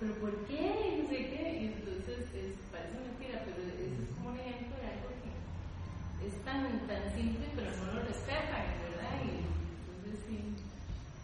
[0.00, 0.96] pero ¿por qué?
[0.96, 4.88] No sé qué, y entonces es, parece mentira, pero ese es como un ejemplo de
[4.88, 5.28] algo que
[6.30, 9.14] es tan, tan simple, pero no lo respetan, ¿verdad?
[9.26, 10.54] Y entonces sí.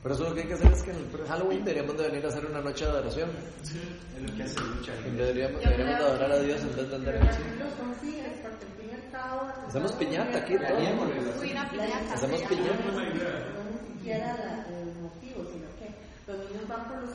[0.03, 2.25] Por eso lo que hay que hacer es que en el Halloween deberíamos de venir
[2.27, 3.31] a hacer una noche de adoración.
[3.63, 5.23] Es lo que hace mucha gente.
[5.23, 9.53] Deberíamos, deberíamos de adorar a Dios en vez de andar Pero en cabo.
[9.67, 10.67] Hacemos piñata aquí, todo.
[12.13, 12.93] Hacemos piñata.
[12.93, 13.09] No
[13.71, 15.91] ni siquiera el motivo, sino que
[16.31, 17.11] los niños van por los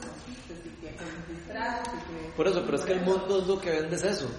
[2.36, 4.30] Por eso, pero es que el mundo es lo que vende es eso.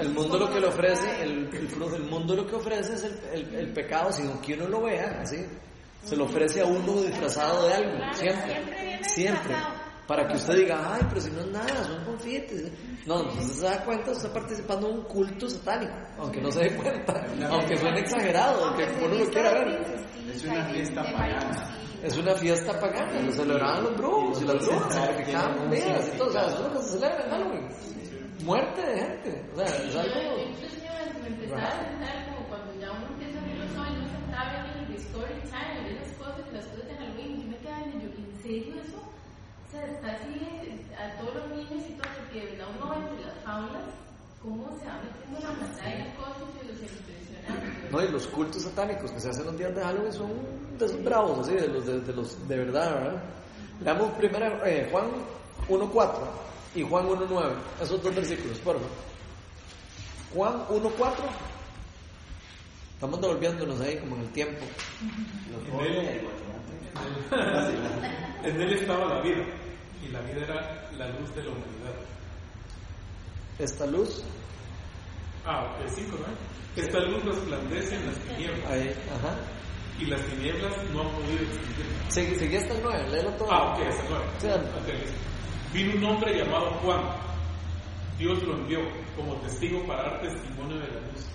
[0.00, 3.04] El mundo lo que le ofrece, el, el, flu- el mundo lo que ofrece es
[3.04, 5.44] el, el, el pecado, sin que uno lo vea, así.
[6.04, 9.00] Se lo ofrece a uno disfrazado de algo, siempre.
[9.04, 9.54] Siempre.
[10.06, 12.72] Para que usted diga, ay, pero si no es nada, son confites.
[13.06, 16.60] No, entonces se da cuenta, usted está participando en un culto satánico, aunque no se
[16.64, 20.06] dé cuenta, aunque suene exagerado, aunque uno lo quiera ver.
[20.34, 21.76] Es una fiesta pagana.
[22.02, 26.28] Es una fiesta pagana, lo celebraban los brujos y las brujas, sacrificaban vidas y todo,
[26.28, 27.68] o sea, eso es lo que se celebra en Halloween.
[28.44, 30.36] Muerte de gente, o sea, es Yo, algo...
[31.26, 34.80] empezaba a sentar como cuando ya uno empieza a abrir los ojos, yo sentaba viendo
[34.80, 38.42] el Discovery Channel, esas cosas, las cosas de Halloween, yo me quedaba viendo, yo, ¿en
[38.42, 38.98] serio eso?
[38.98, 42.90] O sea, está así eh, a todos los niños y todo, porque de verdad uno
[42.90, 43.84] ve entre las faulas
[44.42, 47.90] cómo se va metiendo la pantalla y cosas y los impresionante.
[47.92, 50.30] No, y los cultos satánicos que se hacen los días de Halloween son
[50.86, 53.22] esos bravos, así, de los de, de los de verdad, ¿verdad?
[53.80, 55.06] Leamos primero eh, Juan
[55.68, 56.10] 1.4
[56.74, 58.90] y Juan 1.9, esos dos versículos, por favor.
[60.34, 61.12] Juan 1.4,
[62.94, 64.64] estamos devolviéndonos ahí como en el tiempo.
[65.72, 66.20] En él,
[68.44, 69.44] en él estaba la vida,
[70.04, 71.94] y la vida era la luz de la humanidad.
[73.58, 74.22] Esta luz,
[75.44, 76.80] Ah, el 5, ¿no?
[76.82, 79.34] Esta luz resplandece en las tinieblas, ahí, ajá.
[79.98, 82.10] Y las tinieblas no han podido extinguirla.
[82.10, 83.52] Seguí, hasta el 9, léelo todo.
[83.52, 84.24] Ah, ok, hasta luego.
[84.38, 84.68] Sí, dale.
[84.68, 85.18] Ok, listo.
[85.72, 87.00] Vino un hombre llamado Juan.
[88.18, 88.80] Dios lo envió
[89.16, 91.26] como testigo para dar testimonio de la luz,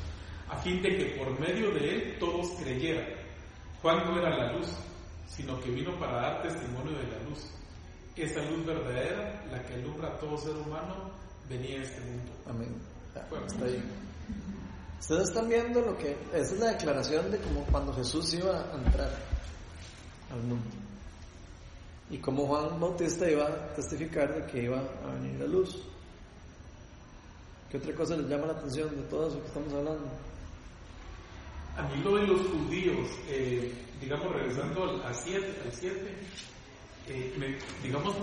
[0.48, 3.06] a fin de que por medio de él todos creyeran.
[3.82, 4.68] Juan no era la luz,
[5.28, 7.52] sino que vino para dar testimonio de la luz.
[8.16, 11.12] Esa luz verdadera, la que alumbra a todo ser humano,
[11.50, 12.32] venía a este mundo.
[12.48, 12.76] Amén.
[13.14, 13.84] Ya, está ahí.
[15.00, 16.18] Ustedes están viendo lo que.
[16.34, 19.10] Esa es la declaración de como cuando Jesús iba a entrar
[20.32, 20.66] al mundo.
[22.10, 25.78] Y como Juan Bautista iba a testificar de que iba a venir la luz.
[27.70, 30.08] ¿Qué otra cosa les llama la atención de todo eso que estamos hablando?
[31.78, 36.16] A mí lo de los judíos, eh, digamos, regresando al- al 7, al 7,
[37.10, 38.16] eh, digamos,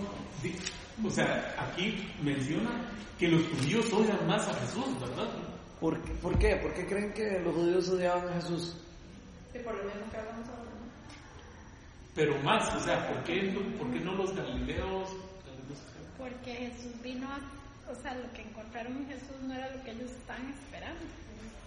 [0.43, 0.57] di-
[1.07, 5.29] o sea, aquí menciona que los judíos odian más a Jesús, ¿verdad?
[5.85, 6.57] ¿Por, qué- ¿Por qué?
[6.57, 8.75] ¿Por qué creen que los judíos odiaban a Jesús?
[9.53, 10.71] Sí, por lo mismo que hablamos ahora.
[10.81, 10.89] ¿no?
[12.15, 15.11] Pero más, o sea, ¿por qué, no- por qué no los galileos?
[16.17, 17.37] Porque Jesús vino a,
[17.93, 21.05] o sea, lo que encontraron en Jesús no era lo que ellos estaban esperando.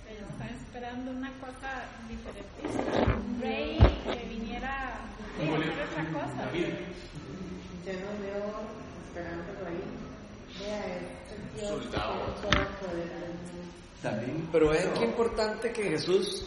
[0.10, 3.14] Ellos estaban esperando una cosa diferente.
[3.22, 5.06] Un rey que viniera a
[5.38, 6.52] hacer otra cosa.
[7.86, 8.50] Yo no veo
[9.06, 9.84] esperándolo ahí.
[10.58, 12.02] Vea, es Dios que tiene
[12.42, 13.62] todo el poder del mundo.
[14.02, 16.46] También, Pero vean qué importante que Jesús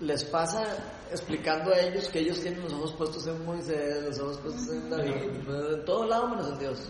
[0.00, 0.62] les pasa
[1.10, 4.90] explicando a ellos que ellos tienen los ojos puestos en Moisés, los ojos puestos en
[4.90, 6.88] David, en todo lado menos en Dios.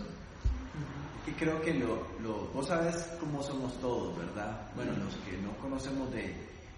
[1.27, 4.67] Y creo que lo, lo, vos sabes cómo somos todos, ¿verdad?
[4.75, 6.33] Bueno, los que no conocemos de,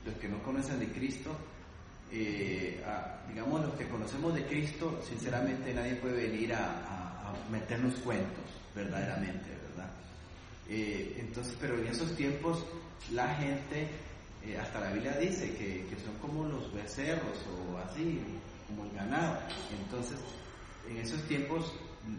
[0.06, 1.32] los que no conocen de Cristo,
[2.12, 7.50] eh, a- digamos los que conocemos de Cristo, sinceramente nadie puede venir a, a- a
[7.52, 8.44] meternos cuentos,
[8.76, 9.90] verdaderamente, ¿verdad?
[10.70, 12.64] Eh, entonces, pero en esos tiempos
[13.12, 13.90] la gente,
[14.44, 18.22] eh, hasta la Biblia dice que, que son como los becerros o así,
[18.68, 19.40] como el ganado.
[19.84, 20.18] Entonces,
[20.90, 21.72] en esos tiempos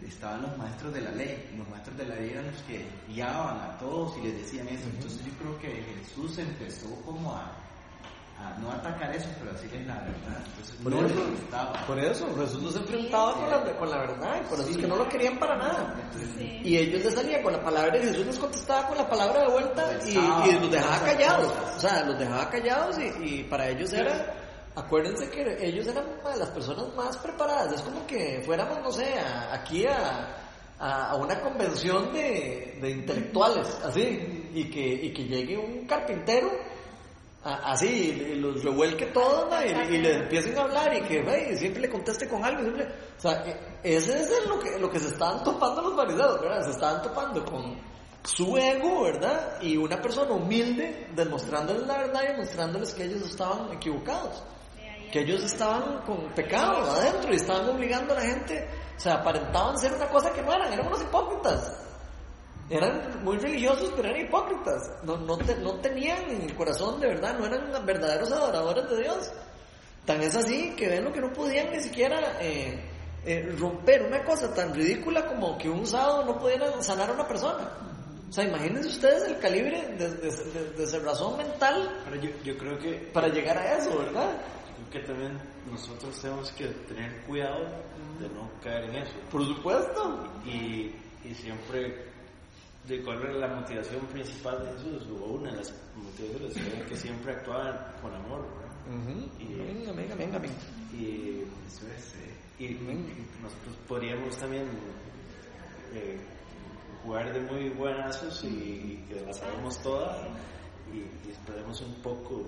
[0.07, 2.85] estaban los maestros de la ley, y los maestros de la ley eran los que
[3.07, 4.85] guiaban a todos y les decían eso.
[4.93, 7.51] Entonces yo creo que Jesús empezó como a,
[8.37, 10.43] a no atacar eso, pero decirles la verdad.
[10.45, 11.85] Entonces Por no eso, les gustaba.
[11.87, 14.87] por eso, Jesús los enfrentaba con la, con la verdad, y por eso es que
[14.87, 15.95] no lo querían para nada.
[16.63, 19.47] Y ellos les salían con la palabra y Jesús les contestaba con la palabra de
[19.51, 20.11] vuelta y,
[20.49, 21.53] y los dejaba callados.
[21.75, 24.33] O sea, los dejaba callados y, y para ellos era,
[24.75, 26.05] acuérdense que ellos eran
[26.37, 27.73] las personas más preparadas.
[27.73, 30.35] Es como que fuéramos, no sé, a- aquí a,
[30.77, 36.51] a, a una convención de, de intelectuales, así, y que, y que llegue un carpintero
[37.45, 39.61] así, y, los revuelque todo ¿no?
[39.63, 42.61] y, y le empiecen a hablar y que "Hey", siempre le conteste con algo.
[42.61, 46.41] Siempre, o sea, e- ese es lo que, lo que se estaban topando los fariseos,
[46.41, 46.65] ¿verdad?
[46.65, 47.79] Se estaban topando con
[48.23, 49.61] su ego, ¿verdad?
[49.61, 54.43] Y una persona humilde demostrándoles la verdad y demostrándoles que ellos estaban equivocados
[55.15, 59.77] que ellos estaban con pecado adentro y estaban obligando a la gente, o sea, aparentaban
[59.77, 61.84] ser una cosa que no eran, eran unos hipócritas.
[62.69, 64.91] Eran muy religiosos, pero eran hipócritas.
[65.03, 69.01] No, no, te- no tenían en el corazón de verdad, no eran verdaderos adoradores de
[69.03, 69.31] Dios.
[70.05, 72.79] Tan es así que ven lo que no podían ni siquiera eh,
[73.25, 77.27] eh, romper una cosa tan ridícula como que un sábado no pudieran sanar a una
[77.27, 77.69] persona.
[78.29, 82.57] O sea, imagínense ustedes el calibre de, de, de- de cerrazón mental Pero yo, yo
[82.57, 84.29] creo que, para llegar a eso, ¿verdad?
[84.75, 85.39] creo que también
[85.71, 87.63] nosotros tenemos que tener cuidado
[88.19, 89.13] de no caer en eso.
[89.31, 90.27] Por supuesto.
[90.45, 92.11] Y, y siempre,
[92.87, 97.33] de cuál era la motivación principal de Jesús, o una de las motivaciones, que siempre
[97.33, 98.45] actuaban con amor,
[99.39, 100.55] Venga, venga, venga, venga.
[100.93, 102.13] Y, Eso es.
[102.15, 102.69] eh, y
[103.41, 104.67] nosotros podríamos también
[105.93, 106.19] eh,
[107.03, 110.27] jugar de muy buenazos y, y que la sabemos toda
[110.93, 112.43] y, y esperemos un poco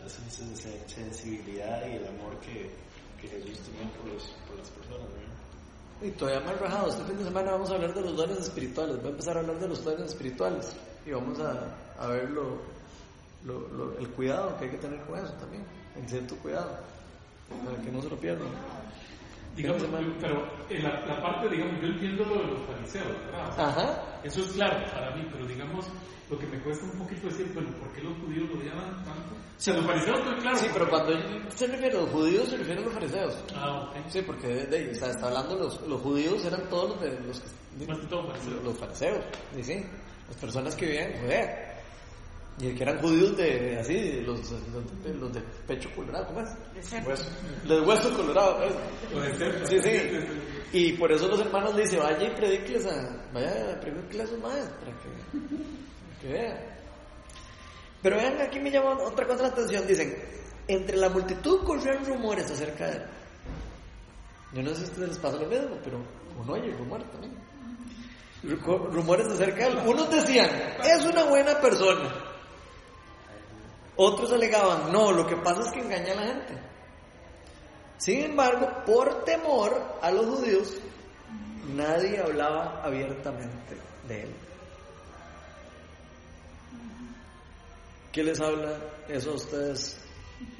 [0.00, 2.70] la sen- sen- sensibilidad y el amor que,
[3.20, 5.35] que Jesús tenía por, los, por las personas, ¿verdad?
[6.02, 8.96] Y todavía más rajado, este fin de semana vamos a hablar de los dones espirituales.
[8.98, 10.72] Voy a empezar a hablar de los dones espirituales.
[11.06, 12.58] Y vamos a, a ver lo,
[13.44, 15.64] lo- lo- el cuidado que hay que tener con eso también.
[15.96, 16.68] El cierto cuidado.
[17.64, 18.48] Para que no se lo pierdan.
[19.56, 19.82] Digamos,
[20.20, 23.48] pero en la, la parte, digamos, yo entiendo lo de los fariseos, ¿verdad?
[23.50, 24.02] O sea, Ajá.
[24.22, 25.86] Eso es claro para mí, pero digamos,
[26.30, 29.34] lo que me cuesta un poquito decir, bueno, ¿por qué los judíos lo odiaban tanto?
[29.34, 30.56] O sea, los fariseos estoy claro.
[30.58, 31.12] Sí, pero cuando
[31.50, 33.44] se refiere a los judíos, se refiere a los fariseos.
[33.54, 33.96] Ah, ok.
[34.08, 37.20] Sí, porque de, de- o sea, está hablando los, los judíos eran todos los, de,
[37.26, 38.62] los que- Más que todo fariseos.
[38.64, 39.24] los fariseos,
[39.58, 39.86] y sí,
[40.28, 41.65] las personas que vivían en Judea.
[42.58, 46.48] Y que eran judíos de, así, los, los, de- los de pecho colorado, ¿cómo es?
[47.64, 48.72] Los de hueso colorado, ¿ves?
[49.12, 50.10] Lo de ser- Sí, sí.
[50.72, 54.30] Y por eso los hermanos le dicen, vaya y predíqueles a, vaya a prediqueles a
[54.30, 56.56] sus madres, para que, para que vean.
[58.02, 60.16] Pero vean, aquí me llama otra cosa la atención, dicen,
[60.68, 63.02] entre la multitud corrieron rumores acerca de él.
[64.54, 65.98] Yo no sé si a ustedes les pasa lo mismo, pero
[66.40, 67.34] uno oye rumores también.
[68.44, 69.78] Ru- Rumores acerca de él.
[69.86, 70.48] Unos decían,
[70.84, 72.08] es una buena persona.
[73.96, 76.58] Otros alegaban, no, lo que pasa es que engaña a la gente.
[77.96, 80.76] Sin embargo, por temor a los judíos,
[81.74, 84.34] nadie hablaba abiertamente de él.
[88.12, 88.78] ¿Qué les habla
[89.08, 89.98] eso a ustedes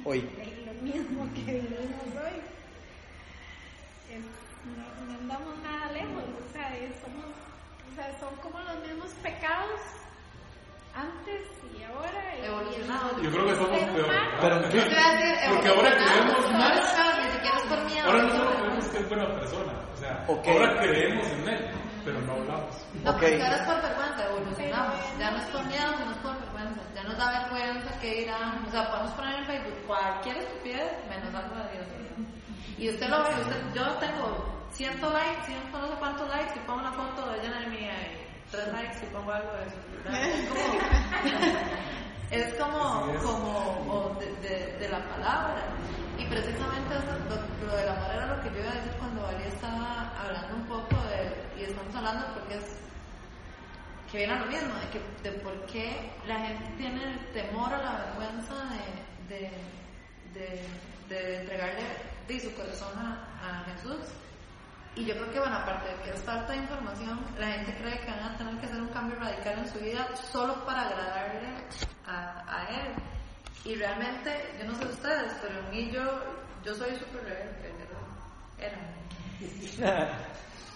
[0.03, 0.21] hoy?
[0.65, 2.41] Lo mismo que vivimos hoy.
[4.75, 7.25] No, andamos nada lejos, o somos,
[7.91, 9.79] o sea, son como los mismos pecados
[10.97, 11.41] antes
[11.77, 12.21] y ahora.
[12.41, 13.21] y- Evolucionados.
[13.21, 14.05] Yo creo que somos Ser peor.
[14.05, 14.29] humano.
[14.41, 14.81] Pero- decir,
[15.49, 16.75] Porque ahora creemos no más.
[17.17, 18.07] ni siquiera es por miedo.
[18.07, 20.47] Ahora no es solo por- creemos que es buena persona, o sea, Ok.
[20.47, 21.69] ahora creemos en él,
[22.05, 22.75] pero no hablamos.
[23.03, 23.17] No, Ok.
[23.19, 24.95] porque ahora es por vergüenza, evolucionamos.
[25.19, 26.81] Ya no es por miedo, no es por vergüenza.
[26.95, 28.65] Ya nos da vergüenza que dirán.
[28.67, 31.87] O sea, podemos poner en Facebook cualquier estupidez menos algo de Dios.
[32.77, 34.27] Y usted lo ve, usted, yo tengo
[34.71, 37.91] 100 likes, 100 no sé cuántos likes y pongo una foto de Jenna mía
[38.51, 39.77] 3 likes y pongo algo de eso.
[42.29, 45.63] Es como, es como, de, de, de la palabra.
[46.17, 49.21] Y precisamente eso, lo, lo del amor era lo que yo iba a decir cuando
[49.21, 52.65] Vali estaba hablando un poco de, y estamos hablando porque es
[54.11, 57.73] que viene a lo mismo, de, que, de por qué la gente tiene el temor
[57.73, 58.55] o la vergüenza
[59.29, 59.51] de, de,
[60.33, 60.61] de,
[61.07, 61.83] de entregarle
[62.27, 63.99] de su corazón a, a Jesús.
[64.97, 67.99] Y yo creo que, bueno, aparte de que es falta de información, la gente cree
[67.99, 71.49] que van a tener que hacer un cambio radical en su vida solo para agradarle
[72.07, 72.95] a, a Él.
[73.63, 76.01] Y realmente, yo no sé ustedes, pero en mí yo,
[76.65, 77.75] yo soy súper rebelde.
[78.57, 80.17] Era.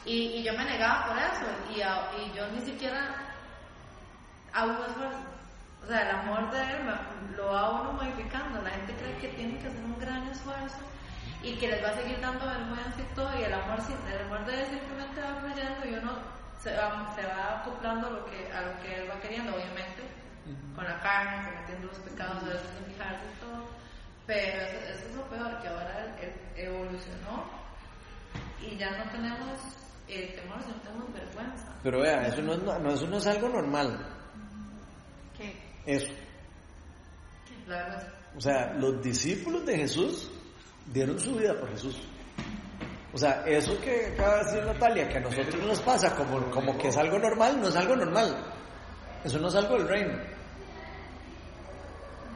[0.06, 3.16] Y, y yo me negaba por eso, y, y yo ni siquiera
[4.54, 5.18] hago esfuerzo.
[5.84, 6.96] O sea, el amor de él
[7.38, 8.62] lo va uno modificando.
[8.62, 10.78] La gente cree que tiene que hacer un gran esfuerzo
[11.44, 14.46] y que les va a seguir dando vergüenza y todo, y el amor, el amor
[14.46, 16.12] de él simplemente va fluyendo y uno
[16.62, 20.04] se va, se va acoplando a lo, que, a lo que él va queriendo, obviamente,
[20.76, 23.66] con la carne, cometiendo los pecados, a veces sin fijarse y todo.
[24.28, 27.50] Pero eso, eso es lo peor, que ahora él, él evolucionó
[28.62, 29.60] y ya no tenemos
[30.08, 31.76] eh, temor, sino tenemos vergüenza.
[31.82, 34.06] Pero vea, eso no es, no, eso no es algo normal.
[35.38, 35.56] ¿Qué?
[35.86, 36.14] Eso.
[37.68, 38.14] La vergüenza.
[38.38, 40.32] O sea, los discípulos de Jesús
[40.88, 41.98] dieron su vida por Jesús.
[43.14, 46.78] O sea, eso que acaba de decir Natalia, que a nosotros nos pasa como, como
[46.78, 48.36] que es algo normal, no es algo normal.
[49.24, 50.14] Eso no es algo del reino.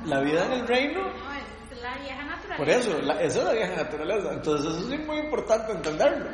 [0.06, 2.58] La vida en el reino, No, es la vieja naturaleza.
[2.58, 4.34] por eso, la- esa es la vieja naturaleza.
[4.34, 6.26] Entonces eso es muy importante entenderlo.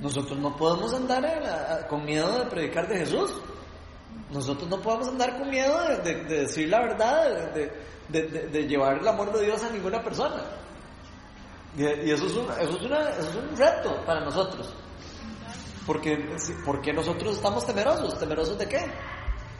[0.00, 3.32] Nosotros no podemos andar la- con miedo de predicar de Jesús.
[4.30, 7.72] Nosotros no podemos andar con miedo de, de- de decir la verdad, de-
[8.08, 10.42] de llevar el amor de Dios a ninguna persona.
[11.76, 14.74] Y, y eso, es un, eso, es una- eso es un reto para nosotros.
[15.86, 18.18] Porque, porque nosotros estamos temerosos.
[18.18, 18.78] ¿Temerosos de qué?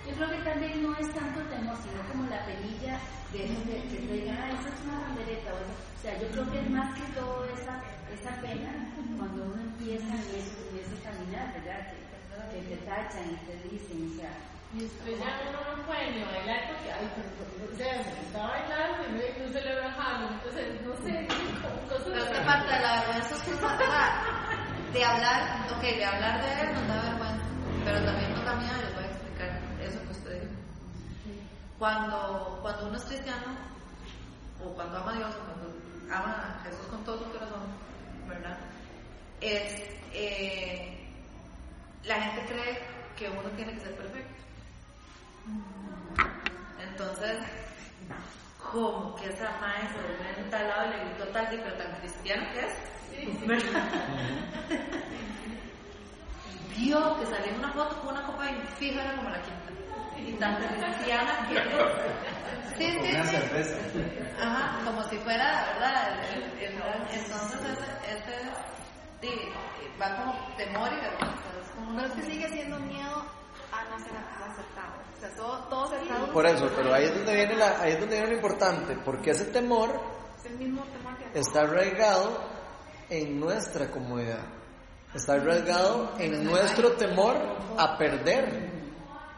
[0.06, 2.98] Yo creo que también no es tanto temor, sino como la penilla
[3.32, 5.50] de eso de que te digan, ah, esa es una bandereta.
[5.52, 5.74] O, eso.
[6.02, 7.82] sea, yo creo que es más que todo esa,
[8.12, 8.70] esa pena
[9.18, 11.90] cuando uno empieza en eso, en ese caminar, ¿verdad?
[11.90, 14.30] Que, que te tachan y te dicen, o sea,
[14.74, 18.46] Y después ya uno no puede ni bailar porque, ay, pero, o sea, se está
[18.46, 20.28] bailando y no, no se le bajando.
[20.32, 21.28] Entonces, no sé,
[21.88, 22.46] cosas Pero así.
[22.46, 27.02] parte de la vergüenza es que de hablar, ok, de hablar de él nos da
[27.02, 27.44] vergüenza,
[27.84, 30.52] pero también nos da miedo, les voy a explicar eso que usted dijo.
[31.78, 33.56] Cuando, cuando uno es cristiano,
[34.64, 37.62] o cuando ama a Dios, o cuando ama a Jesús con todo su corazón,
[38.28, 38.58] ¿verdad?
[39.40, 41.08] Es, eh,
[42.04, 42.78] la gente cree
[43.16, 44.41] que uno tiene que ser perfecto.
[46.80, 47.38] Entonces,
[48.70, 51.92] como que esa madre se volvió en tal lado y le gritó tal, pero tan
[52.00, 53.82] cristiano que es, ¿verdad?
[56.76, 59.72] Vio que salía en una foto con una copa y fijo era como la quinta.
[60.16, 61.54] Y tan cristiana que
[62.78, 63.36] Sí, sí, Una sí.
[63.36, 63.76] cerveza.
[64.42, 66.08] Ajá, como si fuera, ¿verdad?
[66.32, 68.50] El- el- el- entonces, ese, ese
[69.20, 69.52] sí,
[70.00, 71.48] va como temor y vergüenza.
[71.62, 73.24] es como Pero es que sigue siendo miedo
[73.72, 74.94] a no ser aceptado.
[75.22, 76.32] O sea, todo, todo se traduce.
[76.32, 79.30] Por eso, pero ahí es donde viene, la, ahí es donde viene lo importante, porque
[79.30, 79.90] ese temor
[80.36, 82.40] Es el mismo temor que está arraigado
[83.08, 84.44] en nuestra comodidad.
[85.14, 87.36] Está arraigado en nuestro temor
[87.78, 88.68] a perder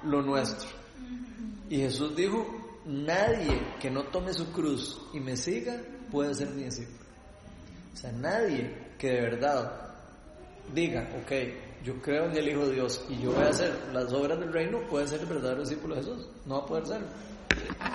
[0.04, 0.70] lo nuestro.
[1.68, 2.46] Y Jesús dijo,
[2.86, 7.04] nadie que no tome su cruz y me siga puede ser mi discípulo.
[7.92, 9.94] O sea, nadie que de verdad
[10.72, 11.32] diga, ok,
[11.84, 14.52] yo creo en el Hijo de Dios y yo voy a hacer las obras del
[14.52, 16.26] reino, puede ser el verdadero discípulo de Jesús.
[16.46, 17.06] No va a poder serlo.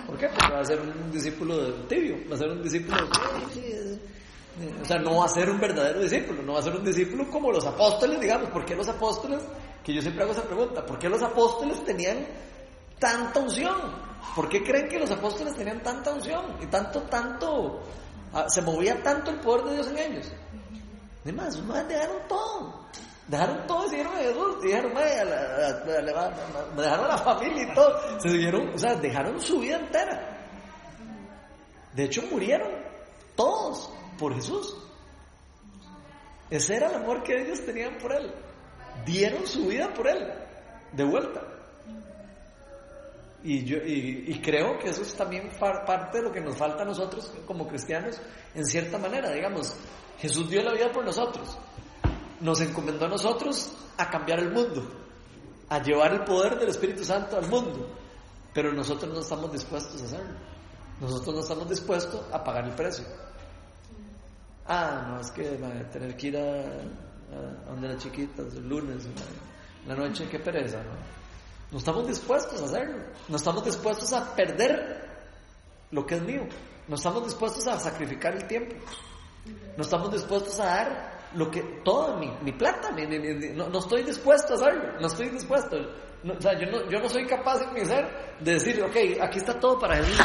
[0.06, 0.28] ¿Por qué?
[0.30, 4.00] Porque va a ser un discípulo de tibio, va a ser un discípulo de...
[4.82, 7.30] O sea, no va a ser un verdadero discípulo, no va a ser un discípulo
[7.32, 8.50] como los apóstoles, digamos.
[8.50, 9.40] ¿Por qué los apóstoles?
[9.84, 10.86] Que yo siempre hago esa pregunta.
[10.86, 12.28] ¿Por qué los apóstoles tenían
[13.00, 13.76] tanta unción?
[14.36, 16.58] ¿Por qué creen que los apóstoles tenían tanta unción?
[16.62, 17.80] Y tanto, tanto,
[18.34, 20.32] ah, se movía tanto el poder de Dios en ellos.
[21.24, 22.90] Además, madres dejaron todo.
[23.30, 24.62] Dejaron todo y siguieron a Jesús.
[24.64, 28.20] Dijeron, "Mae, a la- a la- a la- me dejaron a la familia y todo.
[28.20, 30.38] Se siguieron, o sea, dejaron su vida entera.
[31.94, 32.72] De hecho, murieron
[33.36, 34.76] todos por Jesús.
[36.50, 38.34] Ese era el amor que ellos tenían por Él.
[39.06, 40.28] Dieron su vida por Él,
[40.94, 41.42] de vuelta.
[43.44, 46.86] Y, yo, y, creo que eso es también parte de lo que nos falta a
[46.86, 48.20] nosotros como cristianos,
[48.54, 49.30] en cierta manera.
[49.32, 49.76] Digamos,
[50.18, 51.58] Jesús dio la vida por nosotros.
[52.42, 54.84] Nos encomendó a nosotros a cambiar el mundo,
[55.70, 57.96] a llevar el poder del Espíritu Santo al mundo.
[58.54, 60.36] Pero nosotros no estamos dispuestos a hacerlo.
[61.02, 63.06] Nosotros no estamos dispuestos a pagar el precio.
[64.68, 69.08] Ah, no, es que madre, tener que ir a, a- donde las chiquitas el lunes,
[69.88, 70.92] la noche, qué pereza, ¿no?
[71.72, 73.04] No estamos dispuestos a hacerlo.
[73.28, 75.08] No estamos dispuestos a perder
[75.92, 76.44] lo que es mío.
[76.88, 78.76] No estamos dispuestos a sacrificar el tiempo.
[79.78, 82.90] No estamos dispuestos a dar lo que, toda mi, mi plata.
[82.92, 85.00] no, no estoy dispuesto a hacerlo.
[85.00, 85.78] No estoy dispuesto.
[85.78, 89.38] O sea, yo no, yo no soy capaz en mi ser de decir, ok, aquí
[89.38, 90.20] está todo para Jesús.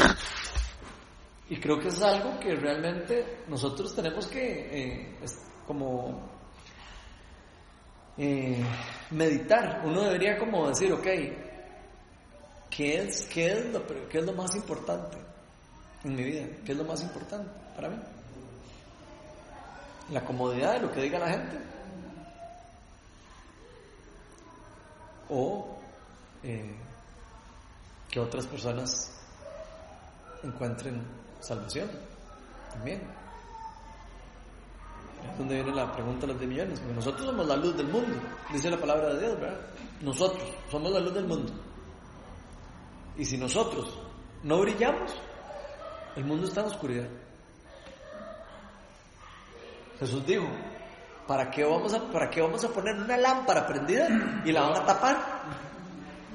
[1.49, 4.41] Y creo que es algo que realmente nosotros tenemos que,
[4.71, 5.19] eh,
[5.67, 6.27] como,
[8.17, 8.63] eh,
[9.11, 9.81] meditar.
[9.85, 11.07] Uno debería como decir, ok,
[12.69, 15.17] ¿qué es, qué, es lo, ¿qué es lo más importante
[16.03, 16.47] en mi vida?
[16.65, 17.97] ¿Qué es lo más importante para mí?
[20.11, 21.57] La comodidad de lo que diga la gente.
[25.29, 25.79] O
[26.43, 26.75] eh,
[28.09, 29.11] que otras personas
[30.43, 31.01] encuentren
[31.39, 31.89] salvación
[32.71, 33.01] también.
[35.31, 38.15] Es donde viene la pregunta de los de millones, nosotros somos la luz del mundo,
[38.53, 39.59] dice la palabra de Dios, ¿verdad?
[40.01, 41.51] Nosotros somos la luz del mundo.
[43.17, 43.97] Y si nosotros
[44.43, 45.11] no brillamos,
[46.15, 47.07] el mundo está en oscuridad.
[49.99, 50.47] Jesús dijo,
[51.27, 54.07] ¿para qué vamos a, para qué vamos a poner una lámpara prendida
[54.43, 55.17] y la van a tapar?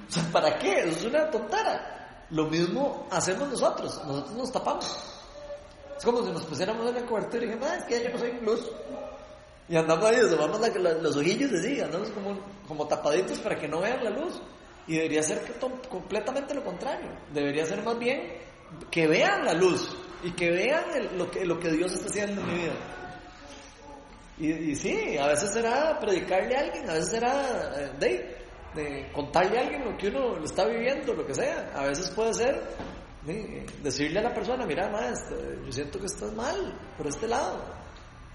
[0.09, 0.81] O sea, ¿para qué?
[0.81, 2.27] Eso es una tontera.
[2.31, 5.17] Lo mismo hacemos nosotros, nosotros nos tapamos.
[5.97, 8.19] Es como si nos pusiéramos en la cobertura y dijimos, ah, es que yo no
[8.19, 8.71] soy luz.
[9.69, 10.61] Y andamos ahí, asomamos
[11.03, 14.41] los ojillos así, andamos como, como tapaditos para que no vean la luz.
[14.87, 15.43] Y debería ser
[15.89, 17.11] completamente lo contrario.
[17.33, 18.33] Debería ser más bien
[18.91, 20.85] que vean la luz y que vean
[21.17, 22.73] lo, que, lo que Dios está haciendo en mi vida.
[24.41, 28.37] Y, y sí, a veces será predicarle a alguien, a veces será eh, de,
[28.75, 31.71] de contarle a alguien lo que uno está viviendo, lo que sea.
[31.75, 32.59] A veces puede ser
[33.27, 36.57] de, decirle a la persona, mira, maestro, yo siento que estás mal
[36.97, 37.63] por este lado.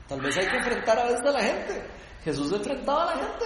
[0.08, 1.84] Tal vez hay que enfrentar a veces a la gente.
[2.24, 3.46] Jesús enfrentaba a la gente.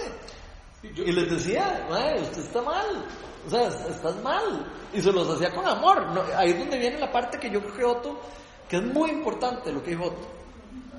[0.82, 3.06] Y les decía, "Mae, usted está mal.
[3.46, 4.70] O sea, estás mal.
[4.92, 6.06] Y se los hacía con amor.
[6.36, 8.20] Ahí es donde viene la parte que yo creo que Otto,
[8.68, 10.39] que es muy importante lo que dijo Otto.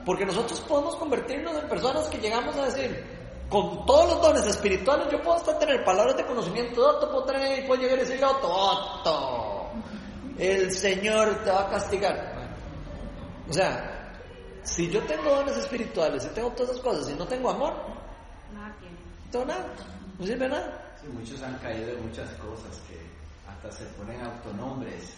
[0.06, 3.06] Porque nosotros podemos convertirnos en personas que llegamos a decir,
[3.52, 7.26] con todos los dones espirituales, yo puedo hasta tener palabras de conocimiento de Otto, puedo,
[7.26, 9.72] tener, puedo llegar y decirle a Otto, Otto,
[10.38, 12.32] el Señor te va a castigar.
[13.49, 14.14] O sea,
[14.64, 17.74] si yo tengo dones espirituales, si tengo todas esas cosas, y no tengo amor,
[18.54, 19.66] Nada no tengo nada,
[20.18, 20.95] no sirve de nada.
[21.02, 23.02] Sí, muchos han caído en muchas cosas que
[23.49, 25.14] hasta se ponen autonombres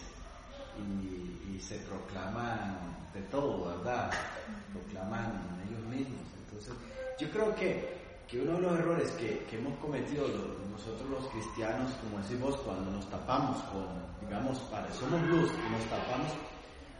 [0.76, 2.78] y, y se proclaman
[3.14, 4.10] de todo, ¿verdad?
[4.74, 6.26] Proclaman ellos mismos.
[6.44, 6.74] Entonces,
[7.18, 7.96] yo creo que,
[8.28, 10.26] que uno de los errores que, que hemos cometido
[10.70, 13.86] nosotros los cristianos, como decís vos, cuando nos tapamos con,
[14.20, 16.32] digamos, para, somos luz y nos tapamos,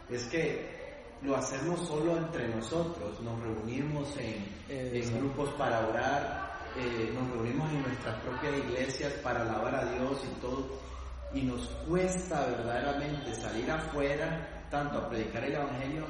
[0.09, 0.75] es que
[1.21, 6.45] lo hacemos solo entre nosotros, nos reunimos en, en grupos para orar,
[6.77, 10.67] eh, nos reunimos en nuestras propias iglesias para alabar a Dios y todo,
[11.33, 16.05] y nos cuesta verdaderamente salir afuera, tanto a predicar el Evangelio,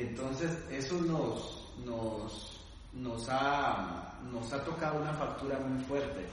[0.00, 2.60] entonces eso nos, nos,
[2.92, 6.24] nos, ha, nos ha tocado una factura muy fuerte,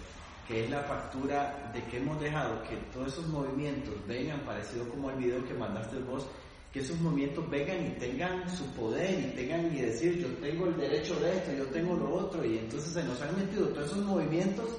[0.48, 5.12] que es la factura de que hemos dejado que todos esos movimientos vengan, parecido como
[5.12, 6.26] el video que mandaste vos,
[6.74, 10.78] que esos movimientos vengan y tengan su poder y tengan y decir yo tengo el
[10.78, 14.06] derecho de esto, yo tengo lo otro y entonces se nos han metido todos esos
[14.06, 14.70] movimientos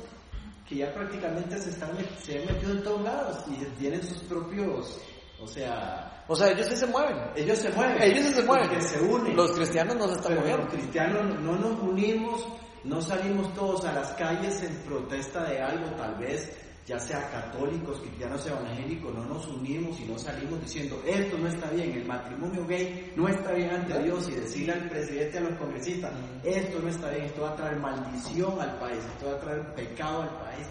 [0.69, 1.91] que ya prácticamente se están
[2.23, 4.99] se han metido en todos lados y tienen sus propios,
[5.41, 7.17] o sea, O sea, ellos sí se mueven.
[7.37, 8.69] ellos se mueven, Ellos sí se mueven.
[8.69, 9.37] porque se unen.
[9.37, 10.65] Los cristianos no se están Pero moviendo.
[10.65, 12.47] los cristianos no nos unimos,
[12.85, 16.51] no salimos todos a las calles en protesta de algo, tal vez
[16.87, 21.71] ya sea católicos, cristianos evangélicos, no nos unimos y no salimos diciendo esto no está
[21.71, 25.59] bien, el matrimonio gay no está bien ante Dios y decirle al presidente, a los
[25.59, 26.11] congresistas,
[26.43, 29.75] esto no está bien, esto va a traer maldición al país, esto va a traer
[29.75, 30.67] pecado al país,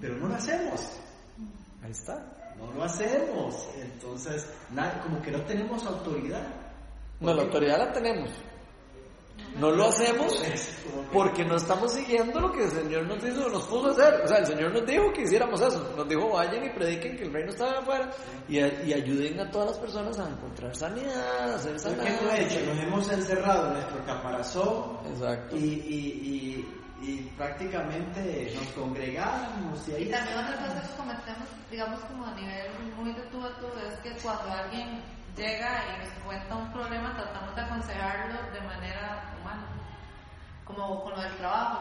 [0.00, 0.80] pero no lo hacemos.
[1.82, 2.33] Ahí está.
[2.58, 6.46] No lo hacemos, entonces na- como que no tenemos autoridad.
[7.20, 8.30] No, la autoridad la tenemos.
[9.58, 10.42] No lo hacemos
[11.12, 14.20] porque no estamos siguiendo lo que el Señor nos hizo, nos puso a hacer.
[14.24, 15.92] O sea, el Señor nos dijo que hiciéramos eso.
[15.96, 18.10] Nos dijo, vayan y prediquen que el reino está afuera
[18.48, 22.66] y, y ayuden a todas las personas a encontrar sanidad, a ser ¿Qué hemos hecho?
[22.66, 25.56] Nos hemos encerrado en nuestro caparazón Exacto.
[25.56, 32.26] y, y, y, y prácticamente nos congregamos y también otra cosa que cometemos, digamos como
[32.26, 35.02] a nivel muy de tú a tú, es que cuando alguien
[35.36, 39.66] llega y nos cuenta un problema, tratamos de aconsejarlo de manera humana.
[40.64, 41.80] Como con lo del trabajo.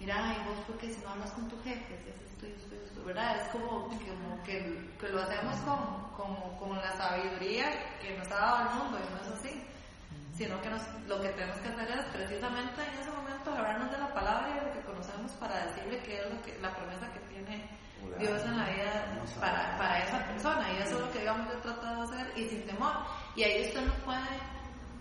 [0.00, 2.74] Mira, y vos porque si no hablas con tu jefe, si haces esto y esto
[2.74, 3.36] y esto, ¿verdad?
[3.36, 8.36] Es como, como que, que lo hacemos con, como, con la sabiduría que nos ha
[8.36, 9.62] dado el mundo y no es así.
[10.36, 13.98] Sino que nos, lo que tenemos que hacer es precisamente en ese momento agarrarnos de
[13.98, 17.12] la palabra y de lo que conocemos para decirle qué es lo que, la promesa
[17.12, 17.68] que tiene
[18.18, 20.72] Dios en la vida para, para esa persona.
[20.72, 22.92] Y eso es lo que digamos yo he tratado de hacer y sin temor.
[23.34, 24.36] Y ahí usted no puede,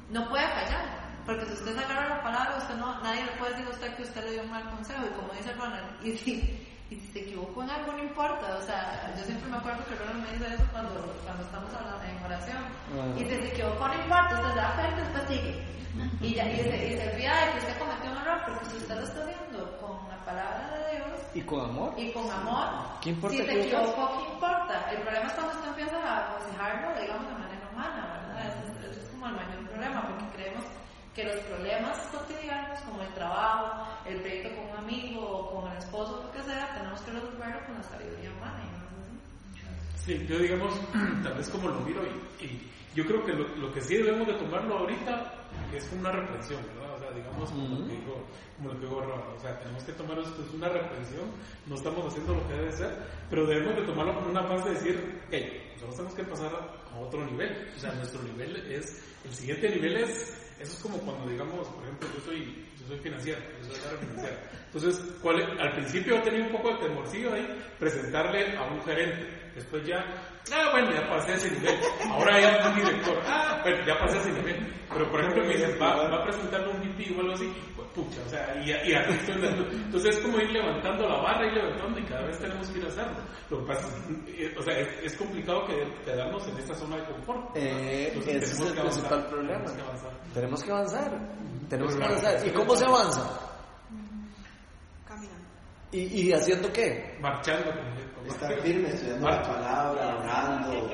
[0.10, 1.06] no puede fallar.
[1.26, 4.04] Porque si usted agarra la palabra, usted no, nadie le puede decir a usted que
[4.04, 5.02] usted le dio un mal consejo.
[5.06, 6.34] Y como dice Ronald, y si,
[6.92, 8.58] y si se equivocó en algo, no importa.
[8.58, 10.94] O sea, yo siempre me acuerdo que Ronald me dice eso cuando,
[11.24, 12.64] cuando estamos hablando en oración.
[13.18, 15.76] Y si se equivocó, no importa, usted da frente, después sigue.
[16.22, 17.45] Y, ya, y, se, y se olvida
[18.46, 21.94] porque si usted lo está haciendo con la palabra de Dios, Y con amor.
[21.98, 22.68] y con amor.
[23.02, 24.92] ¿Qué importa Si yo- equivocó, ¿qué importa?
[24.92, 28.48] El problema es cuando usted empieza a aconsejarlo, digamos, de manera humana, ¿verdad?
[28.48, 30.64] Ese, ese es como el mayor problema, porque creemos
[31.16, 35.78] que los problemas cotidianos, como el trabajo, el pleito con un amigo o con el
[35.78, 38.64] esposo, lo que sea, tenemos que resolverlo con la sabiduría humana.
[38.72, 40.00] no.
[40.06, 40.74] Sí, yo digamos,
[41.24, 44.28] tal vez como lo miro y, y yo creo que lo, lo que sí debemos
[44.28, 45.34] de tomarlo ahorita
[45.74, 46.85] es como una reprensión, ¿verdad?
[47.16, 48.14] Digamos como, lo, que dijo,
[48.58, 51.32] como lo que dijo Roa, o sea, tenemos que tomar esto es una reprensión,
[51.66, 52.92] no estamos haciendo lo que debe ser,
[53.30, 55.34] pero debemos de tomarlo como una fase de decir, ok,
[55.74, 56.52] nosotros tenemos que pasar
[56.92, 60.12] a otro nivel, o sea, nuestro nivel es, el siguiente nivel es,
[60.60, 64.00] eso es como cuando digamos, por ejemplo, yo soy, yo soy financiero, yo soy área
[64.00, 65.60] financiera, entonces, ¿cuál es?
[65.60, 67.48] al principio tenía un poco de temorcillo ahí,
[67.80, 70.06] presentarle a un gerente, después ya,
[70.54, 71.76] ah, bueno, ya pasé a ese nivel,
[72.10, 75.44] ahora ya es un director, ah, bueno, ya pasé a ese nivel, pero por ejemplo
[75.46, 78.62] me dicen, va, va a presentarle un VP o algo así, pues, pucha, o sea,
[78.64, 82.04] y, y aquí estoy dando- Entonces es como ir levantando la barra y levantando y
[82.04, 83.16] cada vez tenemos que ir a hacerlo.
[83.50, 86.98] Lo que pasa es, eh, o sea, es, es complicado que, quedarnos en esta zona
[86.98, 87.56] de confort.
[87.56, 89.64] Eh, ese es el que avanzar, principal problema.
[89.64, 90.12] tenemos que avanzar.
[90.34, 91.12] Tenemos que avanzar.
[91.70, 92.48] Tenemos que Pues, avanzar.
[92.48, 93.40] ¿Y cómo se avanza?
[95.08, 95.46] Caminando.
[95.92, 97.18] ¿Y, y haciendo qué?
[97.22, 97.72] Marchando.
[98.28, 100.90] Estar firme, estudiando la palabra, orando.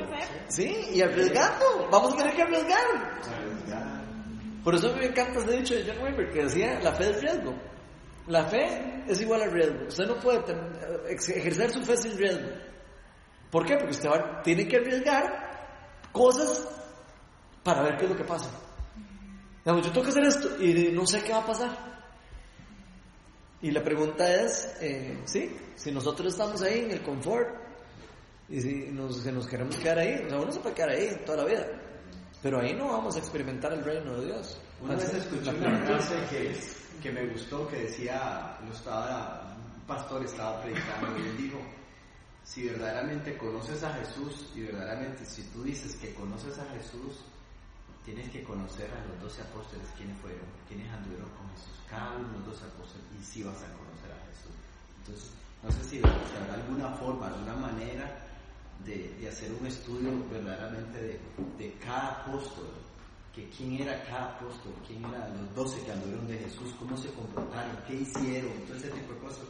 [0.49, 1.87] Sí, y arriesgando.
[1.89, 2.77] Vamos a tener que arriesgar.
[3.25, 4.01] arriesgar.
[4.63, 7.53] Por eso me encanta ese dicho de John Weber que decía, la fe es riesgo.
[8.27, 9.87] La fe es igual al riesgo.
[9.87, 10.43] Usted no puede
[11.09, 12.49] ejercer su fe sin riesgo.
[13.49, 13.75] ¿Por qué?
[13.77, 16.67] Porque usted va- tiene que arriesgar cosas
[17.63, 18.49] para ver qué es lo que pasa.
[19.63, 21.91] Digamos, yo tengo que hacer esto y no sé qué va a pasar.
[23.61, 27.47] Y la pregunta es, eh, sí, si nosotros estamos ahí en el confort
[28.49, 31.21] y si nos, si nos queremos quedar ahí, o sea, uno se puede quedar ahí
[31.25, 31.67] toda la vida,
[32.41, 34.59] pero ahí no vamos a experimentar el reino de Dios.
[34.81, 36.59] Una vez escuché una frase que,
[37.03, 41.59] que me gustó que decía, lo estaba, un pastor estaba predicando y él dijo,
[42.43, 47.23] si verdaderamente conoces a Jesús y verdaderamente si tú dices que conoces a Jesús,
[48.05, 52.27] tienes que conocer a los doce apóstoles, quiénes fueron, quiénes anduvieron con Jesús, cada uno
[52.27, 54.55] de los doce apóstoles, y si vas a conocer a Jesús.
[54.99, 55.31] Entonces,
[55.61, 58.09] no sé si si habrá alguna forma, alguna manera
[58.85, 61.19] de, de hacer un estudio verdaderamente de,
[61.57, 62.69] de cada apóstol,
[63.35, 67.09] que quién era cada apóstol, quién eran los doce que anduvieron de Jesús, cómo se
[67.13, 69.45] comportaron, qué hicieron, todo ese tipo de cosas,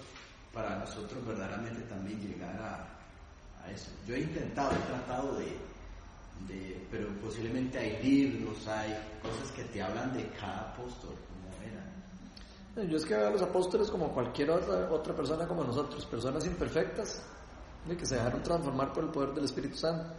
[0.53, 3.89] para nosotros verdaderamente también llegar a, a eso.
[4.05, 5.57] Yo he intentado, he tratado de,
[6.47, 12.87] de, pero posiblemente hay libros, hay cosas que te hablan de cada apóstol, cómo era.
[12.87, 16.45] Yo es que veo a los apóstoles como cualquier otra, otra persona como nosotros, personas
[16.45, 17.23] imperfectas,
[17.87, 20.13] de que se dejaron transformar por el poder del Espíritu Santo.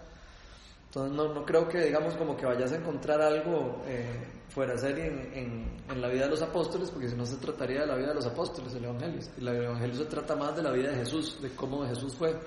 [0.86, 4.78] Entonces no, no creo que digamos como que vayas a encontrar algo eh, fuera de
[4.78, 7.86] serie en, en, en la vida de los apóstoles, porque si no se trataría de
[7.86, 9.20] la vida de los apóstoles, el Evangelio.
[9.38, 12.38] El Evangelio se trata más de la vida de Jesús, de cómo Jesús fue.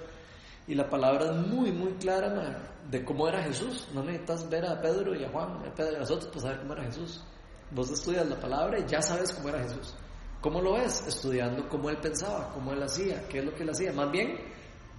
[0.68, 2.58] Y la palabra es muy, muy clara ma,
[2.90, 3.88] de cómo era Jesús.
[3.94, 6.60] No necesitas ver a Pedro y a Juan, a Pedro y a nosotros para saber
[6.60, 7.24] cómo era Jesús.
[7.72, 9.94] Vos estudias la palabra y ya sabes cómo era Jesús.
[10.42, 11.06] ¿Cómo lo ves?
[11.08, 13.92] Estudiando cómo él pensaba, cómo él hacía, qué es lo que él hacía.
[13.94, 14.38] Más bien,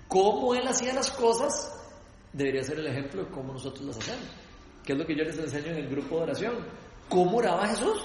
[0.08, 1.72] cómo él hacía las cosas
[2.32, 4.28] debería ser el ejemplo de cómo nosotros las hacemos.
[4.84, 6.54] ¿Qué es lo que yo les enseño en el grupo de oración?
[7.08, 8.02] ¿Cómo oraba Jesús?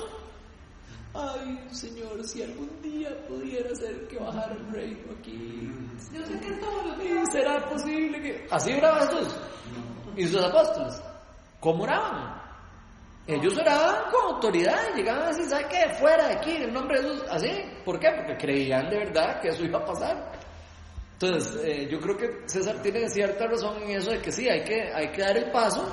[1.14, 5.70] Ay, Señor, si algún día pudiera ser que bajara el reino aquí.
[6.14, 7.28] Yo sé que todos los ¿Y días.
[7.32, 8.48] será posible que.?
[8.50, 9.36] Así oraba Jesús.
[10.16, 11.02] ¿Y sus apóstoles?
[11.60, 12.42] ¿Cómo oraban?
[13.28, 15.94] Ellos oraban con autoridad y llegaban a decir, ¿sabe qué?
[16.00, 17.24] Fuera de aquí, en el nombre de Jesús.
[17.30, 17.50] Así.
[17.86, 18.10] ¿Por qué?
[18.16, 20.32] Porque creían de verdad que eso iba a pasar.
[21.14, 24.64] Entonces, eh, yo creo que César tiene cierta razón en eso de que sí, hay
[24.64, 25.86] que, hay que dar el paso,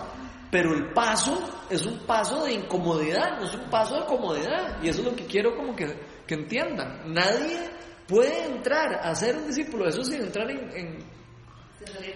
[0.50, 4.82] pero el paso es un paso de incomodidad, no es un paso de comodidad.
[4.82, 5.86] Y eso es lo que quiero como que,
[6.26, 7.12] que entiendan.
[7.12, 7.58] Nadie
[8.06, 10.98] puede entrar a ser un discípulo de Jesús sin entrar en,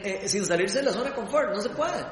[0.03, 2.05] eh, sin salirse de la zona de confort, no se puede.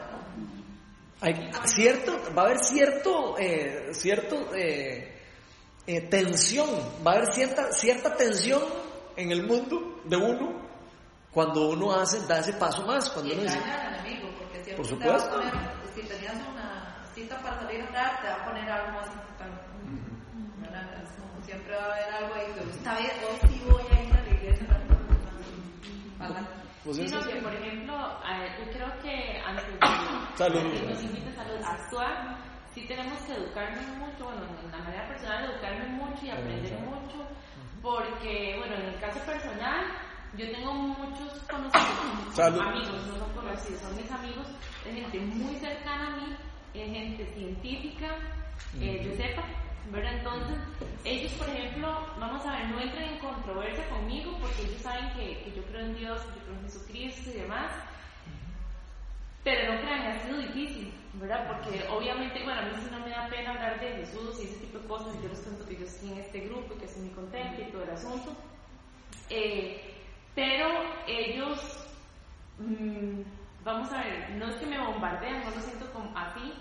[1.23, 5.21] Hay cierto, va a haber cierto, eh, cierto eh,
[5.87, 6.68] eh, tensión,
[7.07, 8.62] va a haber cierta, cierta tensión
[9.16, 10.71] en el mundo de uno
[11.31, 14.70] cuando uno hace, da ese paso más, cuando uno dice, engaña al enemigo, porque siempre
[14.81, 15.31] Por a supuesto.
[15.37, 15.53] poner,
[15.95, 19.61] si tenías una cita para salir a hablar, te va a poner algo más importante.
[21.05, 24.03] Es como siempre va a haber algo ahí que esta vez hoy sí voy a
[24.03, 24.66] ir a la iglesia.
[26.18, 26.49] Ojalá.
[26.85, 31.39] pues Sí, no, que por ejemplo, eh, yo creo que antes de que nos invites
[31.39, 32.37] a los- a actuar,
[32.74, 37.28] sí tenemos que educarnos mucho, bueno, en la manera personal, educarnos mucho y aprender mucho,
[37.83, 39.85] porque, bueno, en el caso personal,
[40.37, 42.61] yo tengo muchos conocidos, Salud.
[42.61, 44.47] amigos, no son conocidos, son mis amigos,
[44.87, 46.37] es gente muy cercana a mí,
[46.74, 48.16] es gente científica,
[48.81, 49.43] eh, yo sepa,
[49.91, 50.14] ¿verdad?
[50.18, 50.57] Entonces,
[51.05, 55.43] ellos, por ejemplo, vamos a ver, no entran en controversia conmigo porque ellos saben que,
[55.43, 57.72] que yo creo en Dios, que yo creo en Jesucristo y demás.
[59.43, 61.49] Pero no crean, ha sido difícil, ¿verdad?
[61.49, 64.59] Porque obviamente, bueno, a mí sí no me da pena hablar de Jesús y ese
[64.59, 65.14] tipo de cosas.
[65.22, 67.83] Yo les cuento que yo estoy en este grupo, que estoy muy contenta y todo
[67.83, 68.37] el asunto.
[69.31, 70.00] Eh,
[70.35, 70.68] pero
[71.07, 71.89] ellos,
[72.59, 73.20] mm,
[73.64, 76.53] vamos a ver, no es que me bombardean, no lo siento como así.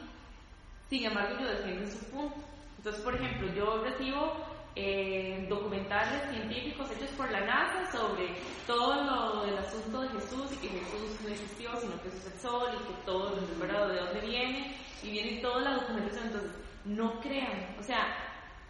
[0.90, 2.36] Sin embargo, yo defiendo su punto.
[2.78, 4.34] Entonces, por ejemplo, yo recibo
[4.76, 8.28] eh, documentales científicos hechos por la NASA sobre
[8.66, 12.34] todo lo del asunto de Jesús y que Jesús no existió, sino que Jesús es
[12.34, 16.28] el sol y que todo lo verdad de dónde viene y viene toda la documentación.
[16.28, 16.52] Entonces,
[16.86, 18.16] no crean, o sea,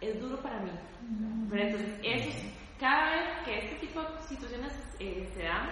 [0.00, 0.70] es duro para mí.
[1.50, 5.68] Pero entonces, eso es- cada vez que este tipo de situaciones eh, se dan,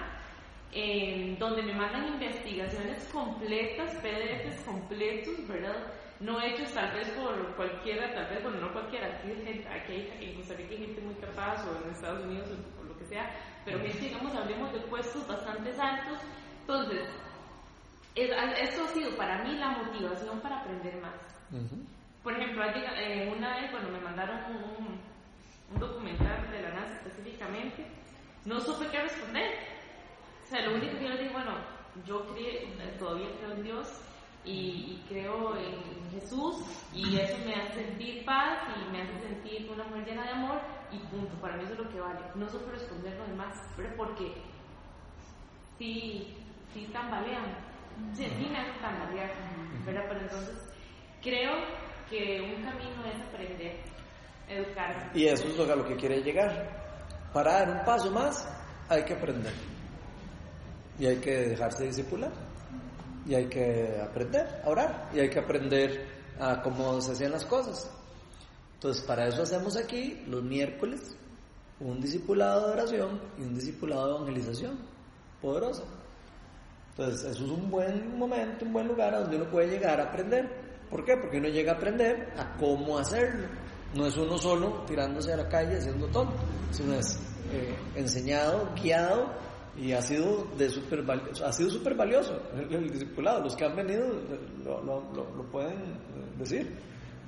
[0.73, 5.93] eh, donde me mandan investigaciones completas, PDFs completos, ¿verdad?
[6.21, 9.93] no hechos tal vez por cualquiera, tal vez, bueno, no cualquiera, aquí, hay gente, aquí
[9.93, 12.49] hay, en Costa Rica hay gente muy capaz o en Estados Unidos
[12.81, 13.31] o, lo que sea,
[13.65, 16.19] pero gente, digamos, hablemos de puestos bastante altos.
[16.61, 17.09] Entonces,
[18.15, 21.15] esto ha sido para mí la motivación para aprender más.
[22.23, 25.01] Por ejemplo, eh, una vez cuando me mandaron un,
[25.73, 27.87] un documental de la NASA específicamente,
[28.49, 29.51] no supe qué responder.
[30.45, 31.53] O sea, lo único que yo le dije, bueno,
[32.07, 32.25] yo
[32.99, 34.01] todavía creo en Dios
[34.45, 36.57] y, creo en Jesús
[36.95, 40.61] y eso me hace sentir paz y me hace sentir una mujer llena de amor
[40.91, 42.21] y punto, para mí eso es lo que vale.
[42.35, 44.33] No supe responder lo demás, pero porque
[45.79, 46.35] sí,
[46.73, 47.45] sí tambalean,
[48.15, 49.31] sí, sí me hace tambalear,
[49.85, 50.05] ¿verdad?
[50.09, 50.71] Pero entonces
[51.23, 51.53] creo
[52.09, 53.81] que un camino es aprender,
[54.49, 55.11] educarse.
[55.13, 56.88] Y eso es lo que quiere llegar.
[57.33, 58.47] Para dar un paso más
[58.89, 59.53] hay que aprender.
[60.99, 62.31] Y hay que dejarse discipular.
[63.27, 65.11] Y hay que aprender a orar.
[65.15, 66.07] Y hay que aprender
[66.41, 67.91] a cómo se hacían las cosas.
[68.75, 71.17] Entonces, para eso hacemos aquí los miércoles
[71.81, 74.79] un discipulado de oración y un discipulado de evangelización
[75.41, 75.85] poderoso.
[76.91, 80.05] Entonces, eso es un buen momento, un buen lugar a donde uno puede llegar a
[80.05, 80.49] aprender.
[80.91, 81.17] ¿Por qué?
[81.17, 83.47] Porque uno llega a aprender a cómo hacerlo.
[83.95, 86.37] No es uno solo tirándose a la calle haciendo tonto,
[86.71, 87.19] sino es
[87.53, 89.31] eh, enseñado, guiado
[89.77, 93.45] y ha sido de super ha sido súper valioso el, discipulado.
[93.45, 94.07] Los que han venido
[94.65, 95.99] lo, pueden
[96.39, 96.77] decir.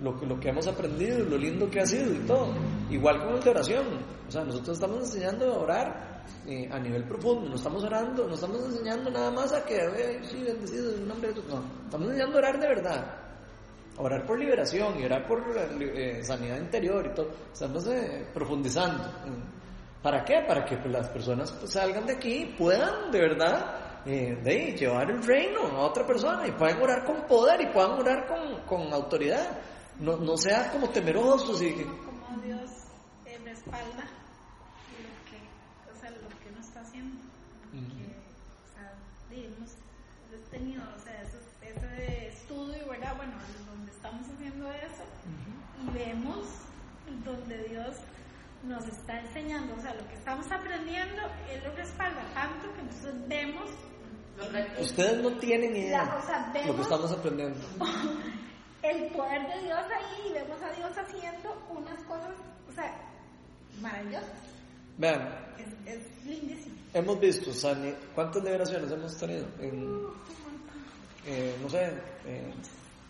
[0.02, 2.54] Lo, que hemos aprendido, lo lindo que ha sido y todo.
[2.90, 3.84] Igual con la oración.
[4.26, 7.48] O sea, nosotros estamos enseñando a orar eh, a nivel profundo.
[7.48, 9.78] No estamos orando, no estamos enseñando nada más a que,
[10.22, 13.19] sí, bendecido en nombre de No, estamos enseñando a orar de verdad
[14.00, 15.42] orar por liberación y orar por
[15.80, 19.04] eh, sanidad interior y todo, estamos eh, profundizando.
[20.02, 20.42] ¿Para qué?
[20.46, 25.10] Para que las personas pues, salgan de aquí y puedan de verdad eh, de, llevar
[25.10, 28.92] el reino a otra persona y puedan orar con poder y puedan orar con, con
[28.92, 29.58] autoridad.
[29.98, 31.72] No, no sean como temerosos y...
[31.84, 32.70] Como Dios
[33.44, 34.09] respalda
[45.92, 46.46] vemos
[47.24, 47.96] donde Dios
[48.62, 53.28] nos está enseñando, o sea, lo que estamos aprendiendo, Él lo respalda tanto que nosotros
[53.28, 53.70] vemos.
[54.80, 56.04] Ustedes no tienen idea
[56.52, 57.60] de lo que estamos aprendiendo.
[58.82, 62.30] el poder de Dios ahí y vemos a Dios haciendo unas cosas,
[62.68, 62.96] o sea,
[63.80, 64.30] maravillosas.
[64.98, 65.28] Vean,
[65.58, 66.76] es, es lindísimo.
[66.92, 69.46] Hemos visto, Sani, ¿cuántas liberaciones hemos tenido?
[69.60, 70.06] En,
[71.26, 71.92] eh, no sé,
[72.26, 72.52] eh,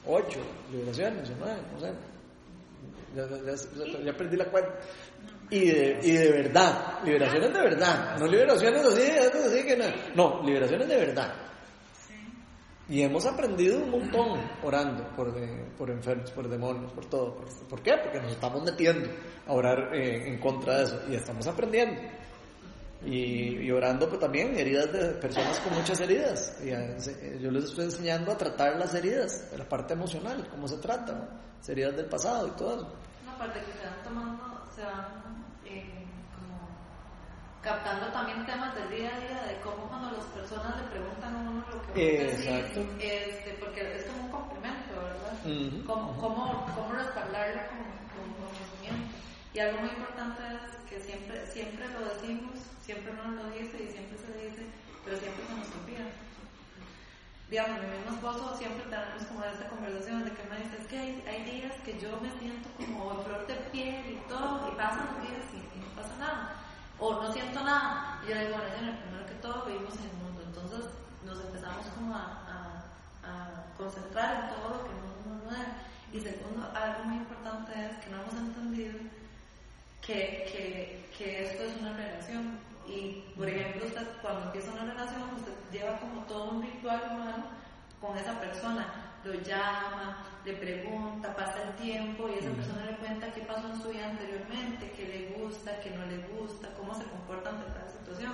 [0.07, 1.93] ocho liberaciones, nueve, no sé.
[3.15, 4.73] Ya, perdí la cuenta.
[5.51, 9.85] Y de, y de verdad, liberaciones de verdad, no liberaciones así, así que no,
[10.15, 11.35] no, liberaciones de verdad.
[12.89, 15.33] Y hemos aprendido un montón orando por,
[15.77, 17.37] por enfermos, por demonios, por todo.
[17.69, 17.95] ¿Por, qué?
[18.03, 19.09] Porque nos estamos metiendo
[19.47, 22.01] a orar eh, en contra de eso y estamos aprendiendo.
[23.05, 26.57] Y, orando pues, también heridas de personas con muchas heridas.
[26.62, 30.76] Y eh, yo les estoy enseñando a tratar las heridas, la parte emocional, cómo se
[30.78, 31.28] trata,
[31.66, 32.92] heridas del pasado y todo eso.
[33.22, 36.68] Una parte que se van tomando, se van eh, como
[37.62, 41.38] captando también temas del día a día, de cómo cuando las personas le preguntan a
[41.40, 42.80] uno lo que Exacto.
[42.98, 45.84] este, porque es como un complemento, ¿verdad?
[45.86, 47.90] cómo, cómo, cómo respaldarlo con,
[48.44, 49.16] conocimiento.
[49.55, 53.95] Y algo muy importante es que siempre, siempre lo decimos, siempre uno lo dice y
[53.95, 54.66] siempre se dice,
[55.05, 56.11] pero siempre se nos olvida.
[57.47, 60.99] Digamos, mi mismo esposo siempre tenemos como esta conversación de que me dice, es que
[60.99, 65.30] hay, días que yo me siento como flor de piel y todo, y pasan los
[65.30, 66.59] días y, no pasa nada,
[66.99, 68.18] o no siento nada.
[68.26, 70.91] Y yo digo, bueno, el primero que todo vivimos en el mundo, entonces
[71.22, 72.82] nos empezamos como a,
[73.22, 75.86] a, concentrar en todo lo que no nos da.
[76.12, 78.99] Y segundo, algo muy importante es que no hemos entendido
[80.11, 82.59] que, que, que esto es una relación.
[82.87, 87.45] Y, por ejemplo, usted cuando empieza una relación, usted lleva como todo un ritual humano
[88.01, 88.87] con esa persona.
[89.23, 93.83] Lo llama, le pregunta, pasa el tiempo y esa persona le cuenta qué pasó en
[93.83, 97.89] su vida anteriormente, qué le gusta, qué no le gusta, cómo se comporta ante cada
[97.93, 98.33] situación.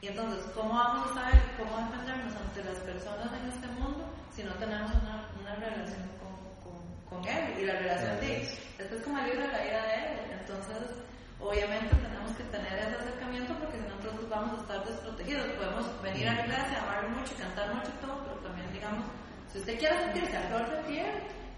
[0.00, 4.44] Y entonces, ¿cómo vamos a saber cómo defendernos ante las personas en este mundo si
[4.44, 7.58] no tenemos una, una relación con, con, con, él?
[7.60, 10.30] Y la relación de, esto es como el libro de la vida de él.
[10.40, 11.00] Entonces,
[11.40, 15.46] Obviamente tenemos que tener ese acercamiento porque si no nosotros vamos a estar desprotegidos.
[15.56, 19.04] Podemos venir a la iglesia, amar mucho, cantar mucho y todo, pero también digamos,
[19.52, 21.12] si usted quiere sentirse a flor de piel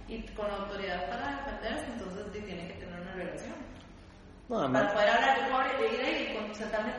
[0.09, 3.55] y con autoridad para defenderse, entonces tiene que tener una relación.
[4.49, 6.93] para poder hablar, yo puedo ir y sentarme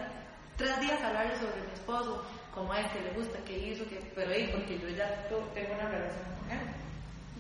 [0.57, 2.23] tres días a hablarle sobre mi esposo,
[2.53, 5.89] cómo es, que le gusta, qué hizo, que, pero ahí porque yo ya tengo una
[5.89, 6.67] relación con él.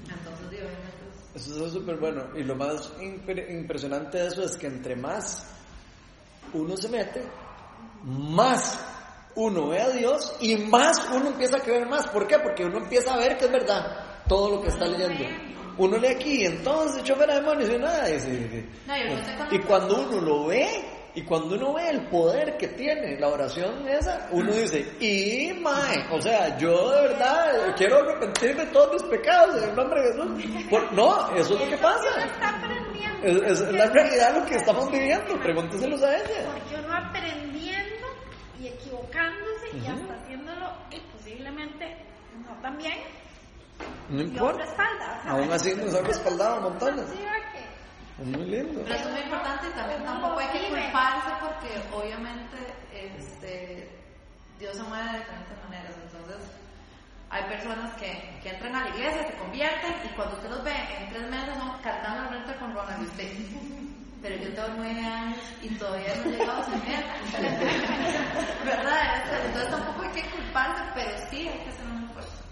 [0.09, 1.02] Entonces sí, obviamente.
[1.35, 2.23] Es- Eso es súper bueno.
[2.35, 5.45] Y lo más impre- impresionante de eso es que entre más
[6.53, 7.23] uno se mete,
[8.03, 8.79] más
[9.35, 12.07] uno ve a Dios y más uno empieza a creer más.
[12.07, 12.37] ¿Por qué?
[12.39, 15.23] Porque uno empieza a ver que es verdad todo lo que está leyendo.
[15.77, 18.07] Uno lee aquí entonces echó fuera demonios y nada.
[18.09, 18.69] Y,
[19.55, 23.87] y cuando uno lo ve, y cuando uno ve el poder que tiene la oración
[23.87, 29.03] esa, uno dice, y mae, o sea, yo de verdad quiero arrepentirme de todos mis
[29.03, 30.65] pecados en el nombre de Jesús.
[30.69, 32.07] Por- no, eso es lo que pasa.
[33.21, 35.39] Es, es- la realidad lo que estamos viviendo.
[35.39, 36.51] Pregúnteselos a ella.
[36.51, 38.07] Porque uno aprendiendo
[38.59, 41.95] y equivocándose y hasta haciéndolo y posiblemente
[42.45, 42.97] no tan bien.
[44.09, 44.63] No importa.
[44.63, 45.21] respalda.
[45.25, 47.05] Aún así nos ha respaldado montones.
[48.19, 48.81] Es muy lindo.
[48.83, 52.57] Pero eso es muy importante y también tampoco hay que culparse porque obviamente
[52.93, 53.89] este,
[54.59, 55.95] Dios se mueve de diferentes maneras.
[56.03, 56.51] Entonces,
[57.29, 60.75] hay personas que, que entran a la iglesia, se convierten y cuando usted los ve
[60.99, 63.31] en tres meses son cargando la renta con Ronald y usted.
[64.21, 66.79] Pero yo tengo nueve años y todavía no he llegado a ser
[68.63, 69.45] ¿Verdad?
[69.45, 72.43] Entonces tampoco hay que culparse, pero sí hay que hacer un esfuerzo.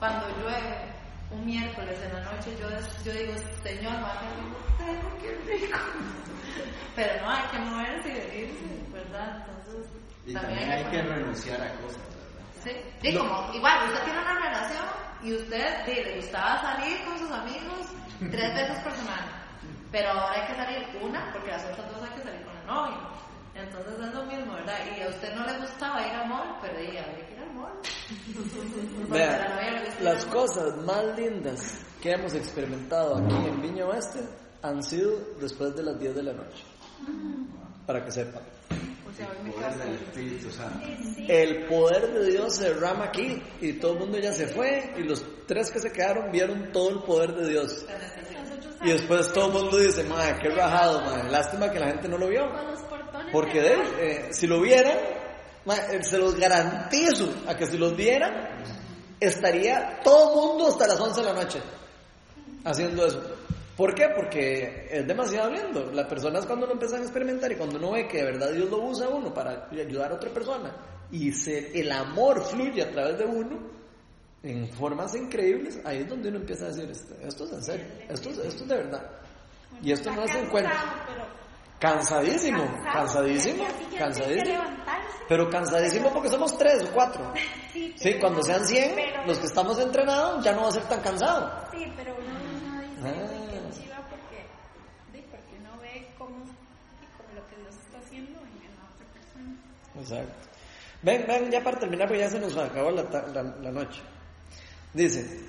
[0.00, 1.01] Cuando llueve
[1.32, 2.68] un miércoles en la noche, yo,
[3.04, 5.78] yo digo, Señor, un qué rico.
[6.96, 9.46] Pero no, hay que moverse y venirse, ¿verdad?
[9.48, 9.90] Entonces,
[10.26, 12.46] Y también hay que poner- renunciar a cosas, ¿verdad?
[12.62, 14.84] Sí, y como, igual, usted tiene una relación
[15.22, 17.86] y usted sí, le gustaba salir con sus amigos
[18.30, 19.38] tres veces por semana.
[19.90, 22.66] Pero ahora hay que salir una, porque las otras dos hay que salir con el
[22.66, 22.98] novio.
[23.62, 24.78] Entonces es lo mismo, ¿verdad?
[24.96, 27.54] Y a usted no le gustaba ir al mall, pero ahí habría que ir al
[27.54, 27.72] mall.
[29.08, 34.20] Porque a la las cosas más lindas que hemos experimentado aquí en Viña Oeste
[34.62, 36.64] han sido después de las 10 de la noche.
[37.86, 38.42] Para que sepan.
[39.08, 41.30] O sea, El poder.
[41.30, 45.02] El poder de Dios se derrama aquí y todo el mundo ya se fue y
[45.02, 47.84] los tres que se quedaron vieron todo el poder de Dios.
[48.84, 51.30] Y después todo el mundo dice, madre, qué rajado, madre.
[51.30, 52.42] Lástima que la gente no lo vio.
[53.32, 54.96] Porque de él, eh, si lo vieran,
[55.66, 58.32] eh, se los garantizo a que si los vieran,
[59.18, 61.60] estaría todo el mundo hasta las 11 de la noche
[62.64, 63.22] haciendo eso.
[63.76, 64.08] ¿Por qué?
[64.14, 65.90] Porque es demasiado lindo.
[65.92, 68.68] Las personas cuando lo empiezan a experimentar y cuando uno ve que de verdad Dios
[68.70, 70.70] lo usa a uno para ayudar a otra persona
[71.10, 73.58] y se- el amor fluye a través de uno
[74.42, 77.86] en formas increíbles, ahí es donde uno empieza a decir, esto, esto es en serio,
[78.08, 79.10] esto, es- esto es de verdad.
[79.82, 80.70] Y esto no es un cuento.
[81.82, 82.62] Cansadísimo,
[82.92, 84.62] cansadísimo, que cansadísimo.
[85.28, 87.32] Pero cansadísimo porque somos tres o cuatro.
[87.96, 91.00] Sí, cuando sean 100, pero- los que estamos entrenados ya no va a ser tan
[91.00, 91.50] cansado.
[91.72, 93.30] Sí, pero uno no dice, Ah.
[93.32, 94.46] "Uy, qué chiva", porque,
[95.12, 99.56] sí, porque uno ve cómo, como lo que Dios está haciendo en la otra persona.
[99.98, 100.48] Exacto.
[101.02, 103.02] Ven, ven, ya para terminar, porque ya se nos acabó la-
[103.62, 104.02] la noche.
[104.92, 105.40] Dice,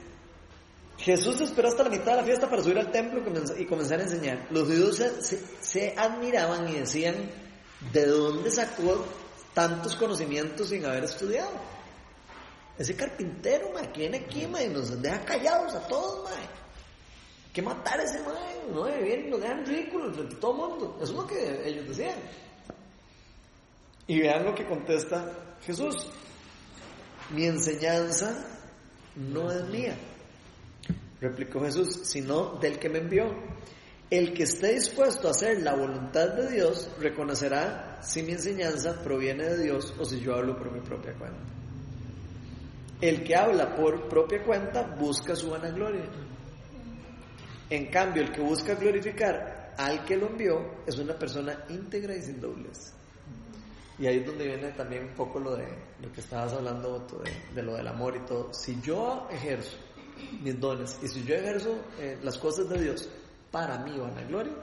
[0.97, 3.65] Jesús esperó hasta la mitad de la fiesta para subir al templo y comenz- y
[3.65, 4.47] comenzar a enseñar.
[4.51, 5.03] Los judíos
[5.61, 7.15] se, admiraban y decían,
[7.91, 9.05] ¿de dónde sacó
[9.53, 11.51] tantos conocimientos sin haber estudiado?
[12.77, 16.37] Ese carpintero, ma, que viene aquí, nos deja callados a todos, ma.
[17.51, 18.33] Que matar a ese ma,
[18.73, 20.99] no, vienen y nos dejan ridículos frente a todo el mundo.
[21.01, 22.15] Eso es lo que ellos decían.
[24.07, 26.07] Y vean lo que contesta Jesús.
[27.29, 28.35] Mi enseñanza
[29.15, 29.95] no es mía,
[31.23, 33.25] replicó Jesús, sino del que me envió.
[34.09, 39.45] El que esté dispuesto a hacer la voluntad de Dios reconocerá si mi enseñanza proviene
[39.45, 41.39] de Dios o si yo hablo por mi propia cuenta.
[43.01, 46.05] El que habla por propia cuenta busca su vanagloria.
[47.69, 52.21] En cambio, el que busca glorificar al que lo envió es una persona íntegra y
[52.21, 52.93] sin doblez.
[53.97, 55.67] Y ahí es donde viene también un poco lo de
[56.01, 58.53] lo que estabas hablando, Otto, de, de lo del amor y todo.
[58.53, 59.77] Si yo ejerzo
[60.41, 63.09] mis dones y si yo ejerzo eh, las cosas de Dios
[63.51, 64.53] para mi vanagloria,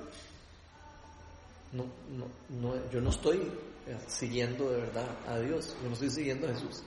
[1.73, 2.27] no, no,
[2.61, 3.39] no, yo no estoy
[3.87, 6.83] eh, siguiendo de verdad a Dios, yo no estoy siguiendo a Jesús.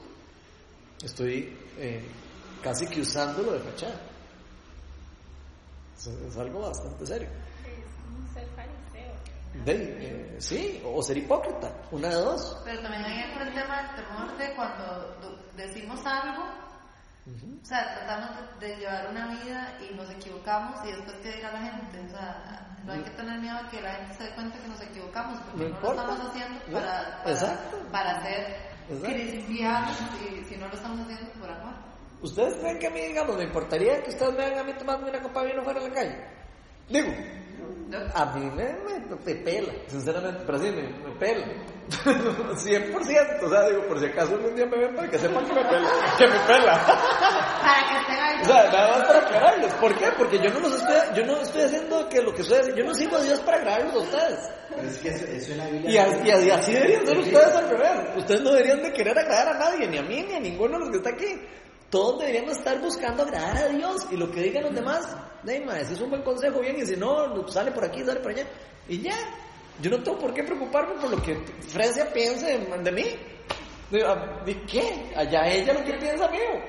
[1.04, 2.04] Estoy eh,
[2.62, 4.00] casi que usándolo de fachada.
[5.98, 7.30] Es, es algo bastante serio.
[9.66, 12.58] De, eh, sí, o ser hipócrita, una de dos.
[12.66, 15.16] Pero también hay el tema del temor de cuando
[15.56, 16.44] decimos algo,
[17.64, 21.52] o sea, tratamos de, de llevar una vida y nos equivocamos y después qué dirá
[21.54, 22.00] la gente.
[22.06, 24.68] O sea, no hay que tener miedo a que la gente se dé cuenta que
[24.68, 27.58] nos equivocamos, porque No no, lo estamos haciendo para, para,
[27.92, 28.30] para
[28.90, 29.06] Exacto.
[29.06, 29.98] cristianos
[30.30, 31.74] y si no lo estamos haciendo por amor.
[32.22, 35.10] ¿Ustedes creen que a mí, digamos, me importaría que ustedes me vean a mí tomándome
[35.12, 36.28] una copa de vino fuera en la calle?
[36.90, 37.14] Digo,
[38.16, 41.46] A mí me, me, me pela, sinceramente, pero sí, me, me pela.
[42.04, 45.54] 100%, o sea, digo, por si acaso algún día me ven para que sepan que
[45.54, 45.90] me pela.
[46.18, 46.86] Que me pela.
[46.86, 48.42] Para que estén ahí.
[48.42, 49.74] O sea, nada más para aclararles.
[49.76, 50.06] ¿Por qué?
[50.18, 52.94] Porque yo no los estoy, yo no estoy haciendo que lo que ustedes, yo no
[52.94, 54.40] sigo a Dios para agradarlos a ustedes.
[54.70, 55.92] Pero es que eso, eso en la Biblia.
[55.92, 58.18] Y, así- y así- así deberían ser ustedes al revés.
[58.18, 60.80] Ustedes no deberían de querer agradar a nadie, ni a mí, ni a ninguno de
[60.80, 61.42] los que está aquí.
[61.94, 65.94] Todos deberíamos estar buscando agradar a Dios y lo que digan los demás, Neymar, ese
[65.94, 68.48] es un buen consejo, bien, y si no, sale por aquí, sale por allá,
[68.90, 69.14] y ya.
[69.80, 71.36] Yo no tengo por qué preocuparme por lo que
[71.68, 73.04] Fresia piense de, de mí.
[73.92, 75.14] ¿De, qué?
[75.16, 76.64] Allá ella lo que piensa mío.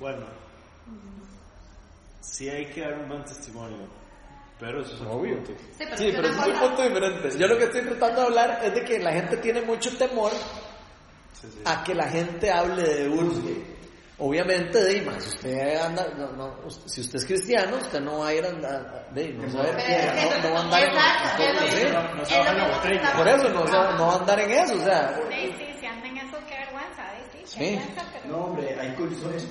[0.00, 0.24] Bueno,
[2.22, 3.86] sí hay que dar un buen testimonio,
[4.58, 5.44] pero eso es otro Obvio.
[5.44, 5.52] punto.
[5.76, 7.38] Sí, pero, Sí, es pero es un punto diferente.
[7.38, 10.32] Yo lo que estoy tratando de hablar es de que la gente tiene mucho temor
[11.40, 11.62] Sí, sí.
[11.64, 13.32] a que la gente hable de uno.
[14.20, 18.28] Obviamente, más, si usted anda, no, no, usted- si usted es cristiano, usted no va
[18.28, 20.82] a ir a andar, de, no, sabe- Pero es que- no, no va a andar
[20.82, 21.84] en- Exacto, es lo sí.
[21.84, 22.02] mismo.
[22.16, 22.94] no se la botella.
[22.96, 23.64] estamos- Por eso no,
[23.96, 26.54] no va a andar en eso, o sea, Sí, sí, si andan en eso, qué
[26.58, 27.24] vergüenza, ¿eh?
[27.32, 27.58] sí, qué Sí.
[27.76, 28.26] vergüenza, pero...
[28.36, 28.94] No, hombre, hay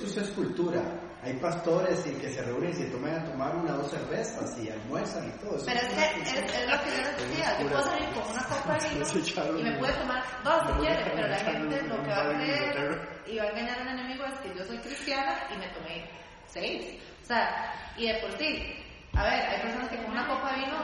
[0.04, 0.82] esto es cultura.
[1.28, 4.58] Hay pastores y que se reúnen y se toman a tomar una o dos cervezas
[4.58, 5.56] y almuerzan y todo.
[5.56, 8.30] Eso Pero es que es, es lo que yo les decía, yo puedo salir con
[8.30, 12.02] una copa de vino y me puede tomar dos si quiere, pero la gente lo
[12.02, 15.36] que va a creer y va a engañar al enemigo es que yo soy cristiana
[15.54, 16.10] y me tomé
[16.46, 16.98] seis.
[17.22, 18.74] O sea, y de por sí,
[19.12, 20.78] a ver, hay personas que con una copa de vino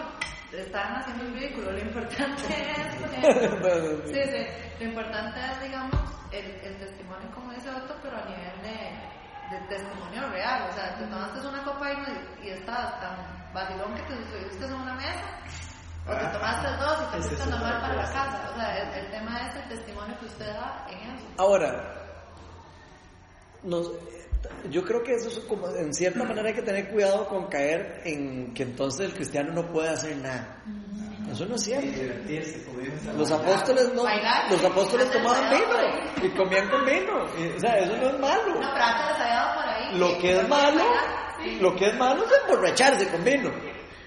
[0.52, 4.46] están haciendo un ridículo, lo importante es, sí, sí,
[4.78, 8.93] lo importante es, digamos, el, el testimonio, como dice Otto, pero a nivel de,
[9.50, 10.68] de testimonio real.
[10.70, 13.16] O sea, te tomaste una copa y, y estabas tan
[13.52, 15.38] vacilón que te subiste en una mesa,
[16.06, 18.50] o te Ah, tomaste dos y te fuiste a tomar para la casa.
[18.52, 21.24] O sea, el, el tema es el testimonio que usted da en eso.
[21.38, 21.94] Ahora,
[23.62, 23.90] nos-
[24.70, 28.02] yo creo que eso es como, en cierta manera hay que tener cuidado con caer
[28.04, 30.58] en que entonces el cristiano no puede hacer nada.
[31.34, 31.86] Eso no es cierto.
[33.18, 34.02] Los apóstoles no,
[34.50, 37.26] los apóstoles tomaban vino y comían con vino.
[37.38, 38.60] Y, o sea, eso no es malo.
[39.98, 40.84] Lo que es malo,
[41.60, 43.50] lo que es malo es emborracharse con vino.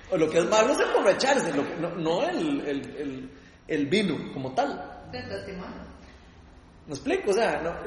[0.09, 3.29] O lo que es malo es emborracharse, lo que- no, no el, el, el,
[3.67, 4.81] el vino como tal.
[6.87, 7.31] ¿Me explico?
[7.31, 7.81] O sea,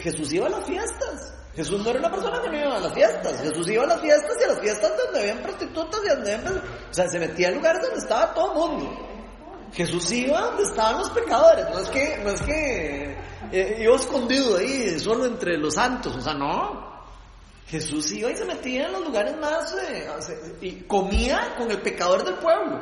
[0.00, 1.34] Jesús iba a las fiestas.
[1.54, 3.40] Jesús no era una persona que no iba a las fiestas.
[3.42, 6.58] Jesús iba a las fiestas y a las fiestas donde habían prostitutas y donde habían...
[6.58, 9.06] O sea, se metía en lugares donde estaba todo el mundo.
[9.74, 11.66] Jesús iba donde estaban los pecadores.
[11.70, 13.16] No es que, no es que
[13.52, 16.16] eh, iba escondido ahí solo entre los santos.
[16.16, 16.88] O sea, no.
[17.66, 19.74] Jesús iba y se metía en los lugares más...
[19.74, 22.80] eh, y comía con el pecador del pueblo.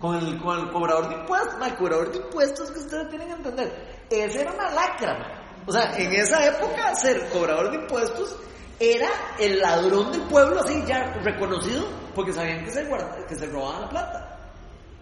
[0.00, 1.54] Con el, con el cobrador de impuestos.
[1.64, 3.95] El cobrador de impuestos que ustedes tienen que entender.
[4.10, 5.18] Ese era una lacra.
[5.18, 5.62] ma.
[5.66, 8.36] O sea, en esa época ser cobrador de impuestos
[8.78, 13.46] era el ladrón del pueblo, así ya reconocido, porque sabían que se, guarda- que se
[13.46, 14.38] robaban la plata.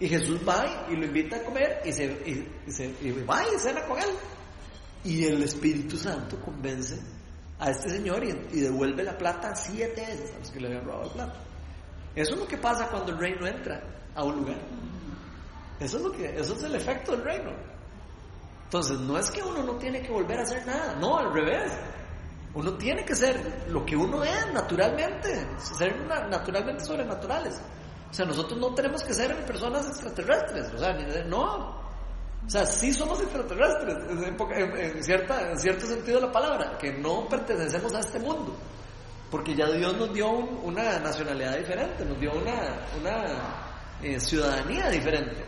[0.01, 2.89] Y Jesús va y lo invita a comer y, se, y, se,
[3.29, 4.09] va y cena con él.
[5.05, 6.99] Y el Espíritu Santo convence
[7.59, 11.05] a este señor y devuelve la plata siete veces a los que le habían robado
[11.09, 11.35] la plata.
[12.17, 13.83] Eso es lo que pasa cuando el reino entra
[14.15, 14.57] a un lugar.
[15.79, 17.51] Eso es lo que, eso es el efecto del reino.
[18.75, 21.71] Entonces, no es que uno no tiene que volver a hacer nada, no, al revés.
[22.55, 27.55] Uno tiene que ser lo que uno es naturalmente, ser na- naturalmente sobrenaturales.
[28.11, 30.93] O sea, nosotros no tenemos que ser personas extraterrestres, o sea,
[31.27, 31.85] no.
[32.45, 33.97] O sea, sí somos extraterrestres,
[34.27, 38.57] en, cierta, en cierto sentido de la palabra, que no pertenecemos a este mundo.
[39.31, 43.55] Porque ya Dios nos dio un- una nacionalidad diferente, nos dio una, una
[44.03, 45.45] eh, ciudadanía diferente.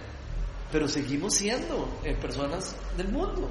[0.73, 3.51] Pero seguimos siendo eh, personas del mundo.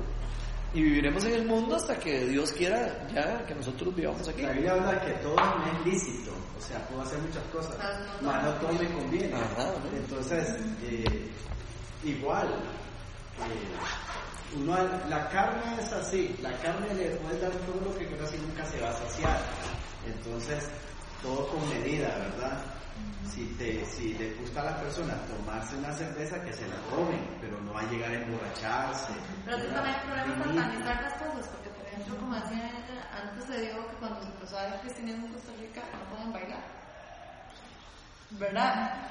[0.74, 4.41] Y viviremos en el mundo hasta que Dios quiera ya que nosotros vivamos aquí.
[4.41, 7.78] La Biblia habla que todo me es lícito, o sea, puedo hacer muchas cosas,
[8.22, 9.34] mas no todo me conviene.
[9.34, 9.97] Ajá, ¿no?
[9.97, 10.53] Entonces,
[10.84, 11.32] eh,
[12.03, 12.47] igual,
[13.39, 14.76] eh, uno,
[15.07, 18.66] la carne es así, la carne le puedes dar todo lo que quieras y nunca
[18.66, 19.39] se va a saciar.
[20.05, 20.68] Entonces,
[21.24, 22.61] todo con medida, ¿verdad?
[23.26, 27.20] Si, te, si le gusta a la persona tomarse una cerveza, que se la tomen,
[27.41, 29.14] pero no va a llegar a emborracharse.
[29.43, 32.72] Pero que también el problema es satanizar las cosas, porque por ejemplo, como ella,
[33.12, 36.74] antes se dijo que cuando a ver el cristianismo en Costa Rica no podían bailar.
[38.32, 39.09] ¿Verdad?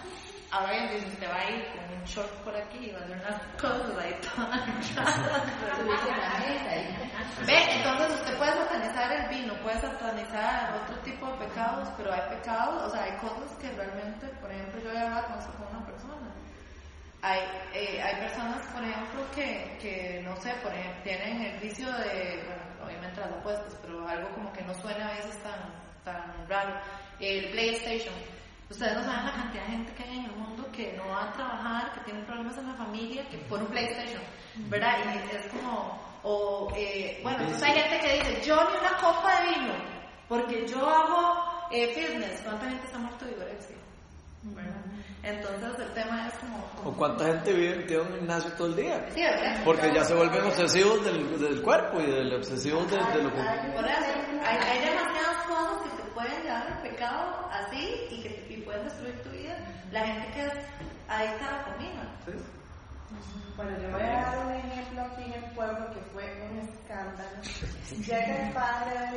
[0.50, 3.02] Ahora bien, dice, usted va a ir con un short por aquí y va a
[3.02, 4.68] hacer unas cosas ahí todas
[7.44, 12.20] Ve, entonces usted puede satanizar el vino, puede satanizar otro tipo de pecados, pero hay
[12.36, 16.34] pecados, o sea, hay cosas que realmente, por ejemplo, yo hablado con, con una persona.
[17.22, 17.40] Hay,
[17.72, 22.44] eh, hay personas, por ejemplo, que, que no sé, por ejemplo, tienen el vicio de,
[22.46, 26.78] bueno, obviamente las apuestas, pero algo como que no suena a veces tan, tan raro.
[27.18, 28.14] El PlayStation.
[28.70, 31.24] Ustedes no saben la cantidad de gente que hay en el mundo que no va
[31.28, 34.22] a trabajar, que tiene problemas en la familia, que por un PlayStation,
[34.68, 34.96] ¿verdad?
[35.04, 39.40] Y es como, o, eh, bueno, entonces hay gente que dice, yo ni una copa
[39.42, 39.74] de vino,
[40.28, 42.40] porque yo hago eh, fitness.
[42.42, 43.76] ¿Cuánta gente está muerto de vigorexia?
[44.42, 44.80] ¿Verdad?
[45.22, 46.66] Entonces el tema es como...
[46.76, 49.06] como- ¿O cuánta gente vive metido en un gimnasio todo el día?
[49.14, 49.60] Sí, ¿verdad?
[49.64, 53.40] Porque ya se vuelven obsesivos del, del cuerpo y del obsesivos de, de lo que...
[53.74, 54.04] Por eso,
[54.44, 58.88] hay, hay demasiadas cosas que te pueden llevar al pecado así y que te, pueden
[58.88, 59.56] destruir tu vida.
[59.92, 60.52] La gente que es
[61.08, 62.02] adicta a la comida.
[63.56, 67.42] Bueno, yo voy a dar un ejemplo aquí en el pueblo que fue un escándalo.
[67.90, 69.16] Llega el padre de la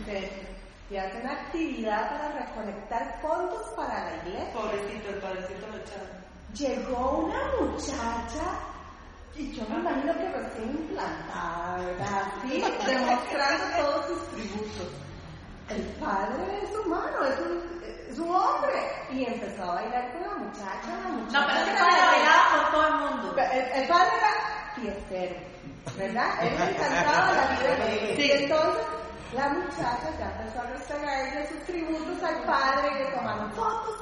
[0.00, 0.48] iglesia
[0.90, 4.52] y hace una actividad para recolectar fondos para la iglesia.
[4.52, 6.24] Pobrecito, el padrecito lo echaron.
[6.52, 8.58] Llegó una muchacha
[9.34, 12.32] y yo me imagino que recién implantada, ¿verdad?
[12.86, 15.03] Demostrando todos sus tributos.
[15.70, 18.92] El padre es humano, es un, es un hombre.
[19.10, 21.40] Y empezó a bailar con la muchacha, la muchacha.
[21.40, 23.36] No, pero era padre la- bailaba por todo el mundo.
[23.42, 25.34] el, el padre era fiestero,
[25.96, 26.30] ¿verdad?
[26.42, 28.22] Él le encantaba la vida de Sí.
[28.22, 28.84] Y entonces
[29.32, 33.94] la muchacha ya empezó a restregarle sus tributos al padre y le tomaron fotos.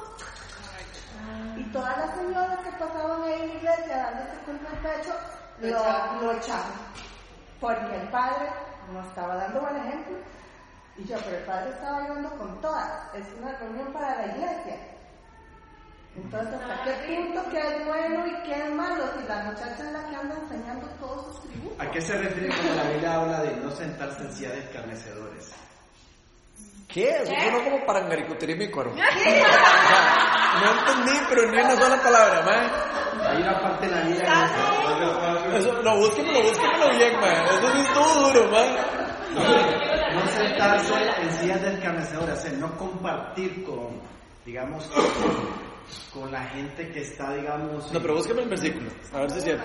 [1.57, 5.13] Y todas las señoras que pasaban ahí en la iglesia dándose contra el pecho,
[5.61, 6.73] Lo lo echaban.
[7.61, 8.49] Porque el padre
[8.91, 10.17] no estaba dando buen ejemplo.
[10.97, 13.15] Y yo, pero el padre estaba bailando con todas.
[13.15, 14.77] Es una reunión para la iglesia.
[16.15, 19.03] Entonces, ¿hasta qué punto que es bueno y qué es malo?
[19.17, 21.79] Si la muchacha es la que anda enseñando todos sus tributos.
[21.79, 25.51] ¿A qué se refiere cuando la Biblia habla de no sentarse en silla de escarnecedores?
[26.87, 27.09] ¿Qué?
[27.09, 28.93] Eso suena como para mi cuero.
[30.53, 33.27] O sea, no entendí, pero ni una sola palabra, mae.
[33.27, 34.23] Hay una parte en la Biblia
[35.49, 37.43] que Eso, no, búsquemelo, búsquemelo bien, mae.
[37.45, 39.82] Eso sí estuvo duro, mae.
[40.13, 43.99] No sentarse en sillas de escarnecedores, o sea, no compartir con,
[44.45, 44.89] digamos,
[46.13, 47.91] con la gente que está, digamos...
[47.91, 49.63] No, pero búsqueme el versículo, a ver si es cierto.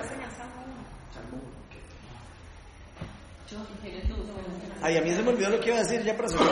[4.82, 6.49] Ay, a mí se me olvidó lo que iba a decir ya para cerrar.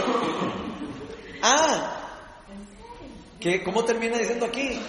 [1.43, 1.97] Ah,
[3.39, 4.81] ¿qué, ¿cómo termina diciendo aquí?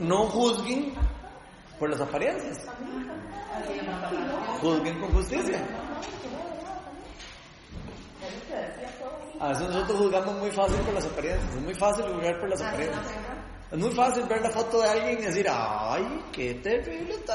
[0.00, 0.94] No juzguen
[1.78, 2.66] por las apariencias.
[4.60, 5.60] Juzguen con justicia.
[9.40, 11.54] A veces nosotros juzgamos muy fácil por las apariencias.
[11.54, 13.06] Es muy fácil juzgar por las apariencias.
[13.72, 17.34] Es muy fácil ver la foto de alguien y decir, ay, qué terrible está.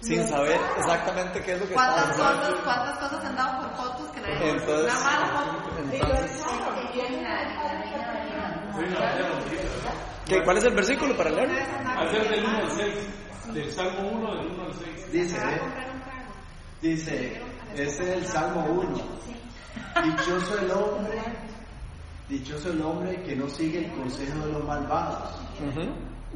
[0.00, 2.64] Sin saber exactamente qué es lo que está ¿Cuántas pasando.
[2.64, 5.78] cuántas cosas han dado por fotos que dieron Entonces, una mala foto?
[5.92, 6.42] entonces
[10.26, 11.50] ¿qué, ¿cuál es el versículo para leer?
[11.50, 12.94] Hacer del 1 al 6.
[13.54, 15.12] Del Salmo 1, del 1 al 6.
[15.12, 15.60] Dice, ¿eh?
[16.82, 17.40] dice,
[17.74, 18.98] ese es el Salmo 1.
[20.04, 21.18] Dichoso el hombre,
[22.28, 25.90] dichoso el hombre que no sigue el consejo de los malvados, Ujú,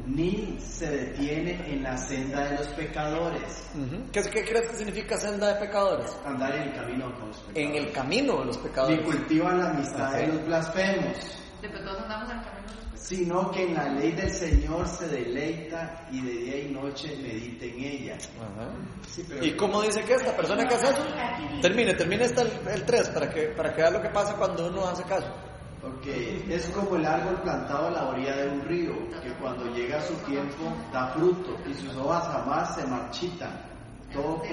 [0.07, 3.69] ni se detiene en la senda de los pecadores.
[3.75, 4.03] ujú.
[4.11, 6.17] ¿Qué, ¿Qué crees que significa senda de pecadores?
[6.25, 7.69] Andar en el camino con los pecadores.
[7.69, 9.01] En el camino de los Ni pecadores.
[9.05, 10.33] cultivan la amistad de Ok.
[10.33, 11.17] los blasfemos,
[11.61, 12.80] De todos andamos en el camino de.
[13.01, 17.65] Sino que en la ley del Señor se deleita y de día y noche medita
[17.65, 18.15] en ella.
[18.15, 18.69] Ajá.
[19.09, 21.03] Sí, pero- ¿Y cómo dice que esta persona que hace eso?
[21.61, 24.67] Termine, termine hasta el, el 3 para que, para que vea lo que pasa cuando
[24.67, 25.27] uno hace caso.
[25.81, 28.93] Porque es como el árbol plantado a la orilla de un río,
[29.23, 33.65] que cuando llega su tiempo da fruto y sus hojas jamás se marchitan.
[34.13, 34.45] Todo co-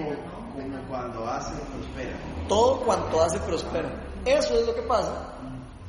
[0.54, 2.16] como cuando hace prospera.
[2.48, 3.90] Todo cuanto hace prospera.
[4.24, 5.34] Eso es lo que pasa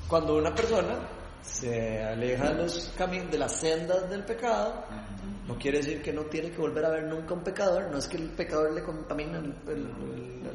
[0.10, 0.96] cuando una persona
[1.42, 4.84] se aleja de los caminos, de las sendas del pecado.
[5.48, 7.90] No quiere decir que no tiene que volver a ver nunca un pecador.
[7.92, 10.50] No es que el pecador le contamine el- el- el-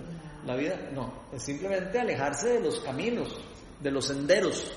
[0.46, 0.76] la vida.
[0.94, 3.36] No, es simplemente alejarse de los caminos,
[3.80, 4.72] de los senderos.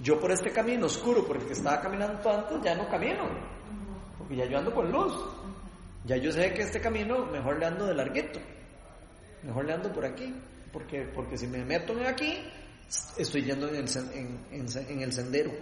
[0.00, 3.28] Yo por este camino oscuro, por el que estaba caminando antes, ya no camino.
[4.18, 5.12] Porque ya yo ando con luz.
[6.04, 8.40] Ya yo sé que este camino mejor le ando de larguito.
[9.42, 10.34] Mejor le ando por aquí.
[10.72, 12.38] Porque, porque si me meto en aquí,
[13.16, 15.52] estoy yendo en en, en- en el sendero.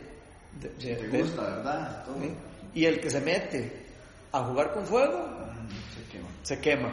[0.61, 2.05] de- de- Te de- gusta, ¿verdad?
[2.05, 2.21] Todo.
[2.21, 2.35] ¿sí?
[2.75, 3.87] Y el que se mete
[4.33, 5.29] a jugar con fuego,
[5.95, 6.29] Se quema.
[6.43, 6.89] se quema.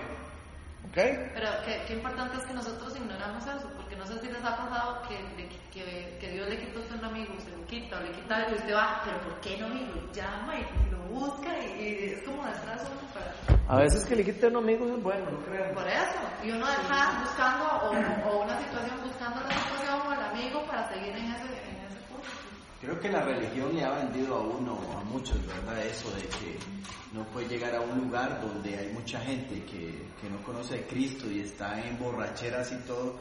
[0.87, 0.93] ¿Ok?
[1.33, 4.55] Pero qué, qué importante es que nosotros ignoramos eso, porque no sé si les ha
[4.57, 8.03] pasado que, que, que Dios le quita a usted un amigo, se lo quita o
[8.03, 9.68] le quita algo y usted va, pero ¿por qué no?
[9.68, 13.57] Y lo llama y lo busca y, y es como detrás uno para...
[13.69, 15.73] A veces que le quiten amigos es bueno, no crean.
[15.73, 20.19] Por eso, y uno detrás buscando o, o una situación, buscando la situación o el
[20.22, 22.27] amigo para seguir en ese, en ese punto.
[22.80, 25.85] Creo que la religión le ha vendido a uno, a muchos, ¿verdad?
[25.85, 26.57] Eso de que
[27.11, 30.88] no puede llegar a un lugar donde hay mucha gente que, que no conoce a
[30.88, 33.19] Cristo y está en borracheras y todo.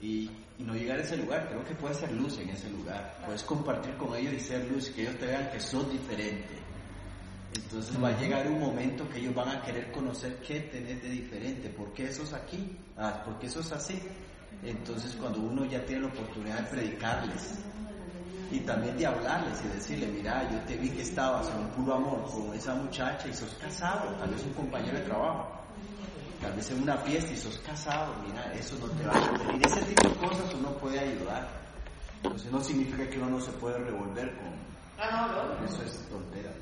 [0.00, 1.48] Y, y no llegar a ese lugar.
[1.48, 3.18] Creo que puedes ser luz en ese lugar.
[3.24, 6.60] Puedes compartir con ellos y ser luz, que ellos te vean que sos diferente.
[7.54, 11.08] Entonces va a llegar un momento que ellos van a querer conocer qué tenés de
[11.08, 14.00] diferente, por qué sos aquí, ah, por qué sos así.
[14.62, 17.58] Entonces cuando uno ya tiene la oportunidad de predicarles
[18.52, 22.24] y también de hablarles y decirle, mira, yo te vi que estabas en puro amor
[22.30, 25.59] con esa muchacha y sos casado, tal vez un compañero de trabajo,
[26.40, 29.66] tal vez en una fiesta y sos casado, mira, eso no te va a convenir.
[29.66, 31.48] Ese tipo de cosas uno puede ayudar.
[32.22, 34.48] Entonces no significa que uno no se puede revolver con...
[34.98, 35.64] Ah, no, no.
[35.64, 36.52] Eso es tontera.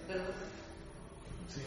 [1.49, 1.63] Sí.